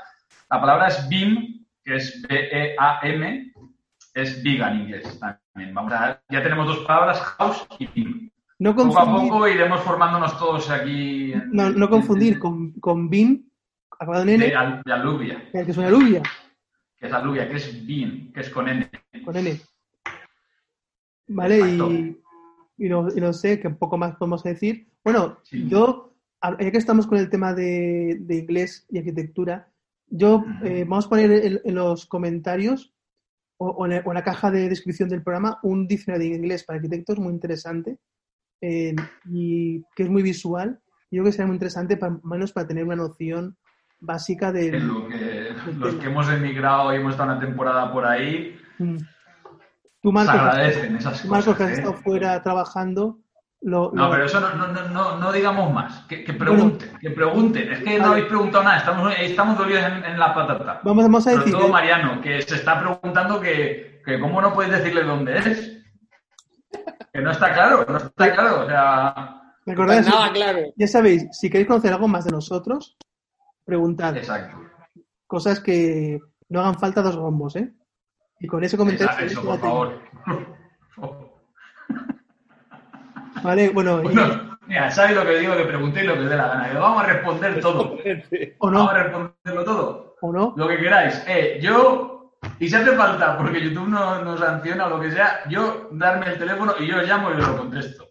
la 0.49 0.61
palabra 0.61 0.87
es 0.87 1.07
BIM, 1.09 1.65
que 1.83 1.95
es 1.95 2.21
B-E-A-M, 2.27 3.53
es 4.13 4.41
viga 4.41 4.71
en 4.71 4.81
inglés 4.81 5.19
también. 5.19 5.73
Vamos 5.73 5.91
a, 5.91 6.21
ya 6.29 6.41
tenemos 6.41 6.67
dos 6.67 6.79
palabras, 6.85 7.19
house 7.19 7.67
y 7.79 7.87
BIM. 7.87 8.31
No 8.59 8.73
poco 8.73 8.97
a 8.97 9.05
poco 9.05 9.47
iremos 9.47 9.81
formándonos 9.81 10.37
todos 10.39 10.69
aquí. 10.69 11.33
no, 11.51 11.71
no 11.71 11.89
confundir 11.89 12.39
con, 12.39 12.71
con 12.73 13.09
BIM, 13.09 13.43
acabado 13.91 14.23
en 14.23 14.29
N. 14.29 14.45
De, 14.47 14.55
aluvia. 14.93 15.49
Que 15.51 15.59
es 15.61 15.77
una 15.77 15.87
aluvia. 15.87 16.21
Que 16.95 17.07
es 17.07 17.13
aluvia, 17.13 17.49
que 17.49 17.55
es 17.57 17.85
BIM, 17.85 18.31
que 18.31 18.39
es 18.39 18.49
con 18.49 18.69
N. 18.69 18.89
Con 19.25 19.35
N. 19.35 19.59
¿Vale? 21.33 21.59
Y, 21.59 22.85
y, 22.85 22.89
no, 22.89 23.33
sé, 23.33 23.59
qué 23.59 23.69
poco 23.69 23.97
más 23.97 24.15
podemos 24.15 24.43
decir. 24.43 24.87
Bueno, 25.03 25.37
yo, 25.51 26.15
ya 26.41 26.71
que 26.71 26.77
estamos 26.77 27.07
con 27.07 27.17
el 27.17 27.29
tema 27.29 27.53
de, 27.53 28.19
inglés 28.29 28.85
y 28.89 28.97
arquitectura, 28.97 29.67
yo 30.07 30.43
eh, 30.63 30.83
vamos 30.87 31.05
a 31.05 31.09
poner 31.09 31.61
en, 31.63 31.75
los 31.75 32.05
comentarios 32.05 32.93
o, 33.57 33.85
en 33.85 34.03
la, 34.03 34.23
caja 34.23 34.51
de 34.51 34.67
descripción 34.67 35.09
del 35.09 35.23
programa 35.23 35.59
un 35.63 35.87
diccionario 35.87 36.29
de 36.29 36.35
inglés 36.35 36.63
para 36.63 36.77
arquitectos 36.77 37.19
muy 37.19 37.31
interesante 37.31 37.99
eh, 38.59 38.95
y 39.25 39.83
que 39.95 40.03
es 40.03 40.09
muy 40.09 40.23
visual. 40.23 40.79
Yo 41.11 41.21
creo 41.21 41.25
que 41.25 41.31
será 41.33 41.47
muy 41.47 41.55
interesante, 41.55 41.97
para, 41.97 42.17
menos 42.23 42.51
para 42.51 42.67
tener 42.67 42.83
una 42.83 42.95
noción 42.95 43.57
básica 43.99 44.51
de... 44.51 44.79
Lo 44.79 45.07
que, 45.07 45.49
los 45.77 45.95
que 45.95 46.07
hemos 46.07 46.29
emigrado 46.29 46.93
y 46.93 46.97
hemos 46.97 47.11
estado 47.11 47.31
una 47.31 47.39
temporada 47.39 47.91
por 47.91 48.05
ahí, 48.05 48.55
mm. 48.79 48.97
Tú, 50.01 50.11
Marcos, 50.11 50.35
agradecen 50.35 50.95
esas 50.95 51.21
cosas, 51.21 51.55
que 51.55 51.63
has 51.63 51.69
¿eh? 51.69 51.73
estado 51.73 51.93
fuera 51.93 52.41
trabajando. 52.41 53.19
no, 53.61 53.91
pero 54.09 54.25
eso 54.25 54.39
no, 54.39 54.55
no, 54.55 54.89
no, 54.89 55.19
no 55.19 55.31
digamos 55.31 55.71
más. 55.71 56.05
Que, 56.07 56.33
pregunten, 56.33 56.97
que 56.99 57.11
pregunten. 57.11 57.71
Es 57.71 57.83
que 57.83 57.99
no 57.99 58.07
habéis 58.07 58.25
preguntado 58.25 58.63
nada, 58.63 58.77
estamos, 58.77 59.13
estamos 59.19 59.57
dolidos 59.59 59.83
en, 59.83 60.17
la 60.17 60.33
patata. 60.33 60.81
Vamos, 60.83 61.03
vamos 61.03 61.27
a 61.27 61.31
decir. 61.31 61.53
todo 61.53 61.67
Mariano, 61.67 62.19
que 62.19 62.41
se 62.41 62.55
está 62.55 62.79
preguntando 62.79 63.39
que, 63.39 64.01
que 64.03 64.19
cómo 64.19 64.41
no 64.41 64.53
puedes 64.53 64.71
decirle 64.71 65.03
dónde 65.03 65.37
es. 65.37 65.77
Que 67.13 67.21
no 67.21 67.29
está 67.29 67.53
claro, 67.53 67.85
no 67.87 67.97
está 67.97 68.33
claro. 68.33 68.61
O 68.61 68.67
sea. 68.67 69.53
Recordad, 69.67 70.01
nada 70.03 70.31
claro. 70.31 70.61
Ya 70.75 70.87
sabéis, 70.87 71.27
si 71.31 71.51
queréis 71.51 71.67
conocer 71.67 71.93
algo 71.93 72.07
más 72.07 72.25
de 72.25 72.31
nosotros, 72.31 72.97
preguntad. 73.65 74.17
Exacto. 74.17 74.57
Cosas 75.27 75.59
que 75.59 76.19
no 76.49 76.61
hagan 76.61 76.79
falta 76.79 77.03
dos 77.03 77.17
bombos, 77.17 77.55
¿eh? 77.55 77.71
Y 78.41 78.47
con 78.47 78.63
ese 78.63 78.75
comentario... 78.75 79.25
Eso, 79.25 79.43
por 79.43 79.59
favor. 79.59 80.01
Vale, 83.43 83.69
bueno... 83.69 84.01
Mira, 84.67 84.89
¿sabes 84.89 85.15
lo 85.15 85.25
que 85.25 85.39
digo? 85.39 85.55
Que 85.55 85.65
preguntéis 85.65 86.07
lo 86.07 86.13
que 86.15 86.21
os 86.21 86.29
dé 86.29 86.37
la 86.37 86.47
gana. 86.47 86.79
vamos 86.79 87.03
a 87.03 87.07
responder 87.07 87.59
todo. 87.59 87.97
¿O 88.59 88.71
no? 88.71 88.79
Vamos 88.79 88.93
a 88.93 89.03
responderlo 89.03 89.63
todo. 89.63 90.15
¿O 90.21 90.31
no? 90.31 90.53
Lo 90.55 90.67
que 90.67 90.77
queráis. 90.77 91.23
Eh, 91.27 91.59
yo, 91.61 92.33
y 92.57 92.67
si 92.67 92.75
hace 92.75 92.95
falta, 92.95 93.37
porque 93.37 93.61
YouTube 93.61 93.89
no 93.89 94.23
nos 94.23 94.39
sanciona 94.39 94.87
o 94.87 94.89
lo 94.89 94.99
que 94.99 95.11
sea, 95.11 95.41
yo 95.49 95.89
darme 95.91 96.27
el 96.27 96.39
teléfono 96.39 96.73
y 96.79 96.87
yo 96.87 96.97
os 96.97 97.07
llamo 97.07 97.29
y 97.29 97.33
os 97.33 97.47
lo 97.47 97.57
contesto. 97.57 98.07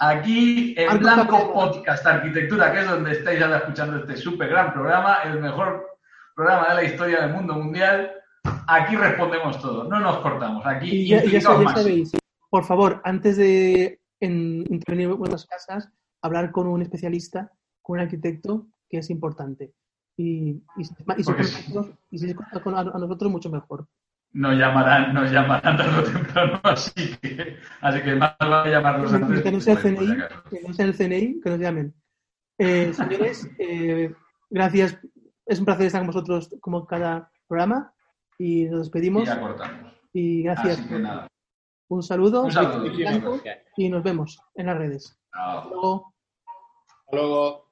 Aquí 0.00 0.74
en 0.78 0.98
Blanco 0.98 1.52
Podcast 1.52 2.06
Arquitectura, 2.06 2.72
que 2.72 2.80
es 2.80 2.88
donde 2.88 3.12
estáis 3.12 3.38
ya 3.38 3.54
escuchando 3.56 3.98
este 3.98 4.16
súper 4.16 4.48
gran 4.48 4.72
programa, 4.72 5.18
el 5.24 5.40
mejor 5.40 5.86
programa 6.34 6.68
de 6.70 6.74
la 6.74 6.84
historia 6.84 7.20
del 7.20 7.34
mundo 7.34 7.54
mundial. 7.54 8.10
Aquí 8.44 8.96
respondemos 8.96 9.60
todo, 9.60 9.84
no 9.84 10.00
nos 10.00 10.18
cortamos. 10.18 10.64
Aquí 10.66 11.06
ya, 11.06 11.22
ya, 11.24 11.40
sabéis, 11.40 12.12
por 12.50 12.64
favor, 12.64 13.00
antes 13.04 13.36
de 13.36 14.00
intervenir 14.20 15.08
en 15.08 15.16
vuestras 15.16 15.46
casas, 15.46 15.88
hablar 16.20 16.50
con 16.50 16.66
un 16.66 16.82
especialista, 16.82 17.52
con 17.80 17.98
un 17.98 18.04
arquitecto, 18.04 18.66
que 18.88 18.98
es 18.98 19.10
importante. 19.10 19.72
Y, 20.16 20.50
y, 20.76 20.80
y, 20.80 20.84
si 20.84 22.18
se 22.18 22.34
con 22.62 22.74
a, 22.74 22.84
nosotros, 22.84 23.30
mucho 23.30 23.48
mejor. 23.50 23.86
Nos 24.32 24.58
llamarán, 24.58 25.14
nos 25.14 25.30
llamarán 25.30 25.76
tarde 25.76 25.98
o 25.98 26.02
temprano, 26.02 26.60
así 26.64 27.16
que, 27.20 27.56
así 27.80 28.02
que 28.02 28.14
más 28.16 28.36
vale 28.38 28.70
llamarlos 28.70 29.12
antes. 29.12 29.42
Que 29.42 29.52
no 29.52 29.60
sea 29.60 29.74
el 29.74 29.80
CNI, 29.80 30.16
que 30.50 30.60
no 30.66 30.74
sea 30.74 30.86
el 30.86 30.94
CNI, 30.94 31.40
que 31.40 31.50
nos 31.50 31.58
llamen. 31.58 31.94
Eh, 32.58 32.92
señores, 32.92 33.48
eh, 33.58 34.14
gracias. 34.50 34.98
Es 35.46 35.58
un 35.58 35.64
placer 35.64 35.86
estar 35.86 36.00
con 36.00 36.08
vosotros 36.08 36.54
como 36.60 36.86
cada 36.86 37.30
programa 37.46 37.92
y 38.38 38.64
nos 38.64 38.80
despedimos. 38.80 39.22
Y 39.22 39.26
ya 39.26 39.40
cortamos. 39.40 39.92
Y 40.12 40.42
gracias. 40.42 40.78
Así 40.78 40.88
que 40.88 40.98
nada. 40.98 41.28
Un 41.88 42.02
saludo. 42.02 42.44
Un 42.44 42.52
saludo. 42.52 43.40
Y 43.76 43.88
nos 43.88 44.02
vemos 44.02 44.38
en 44.54 44.66
las 44.66 44.78
redes. 44.78 45.18
Hasta 45.32 45.68
luego. 45.68 46.14
Hasta 47.06 47.16
luego. 47.16 47.71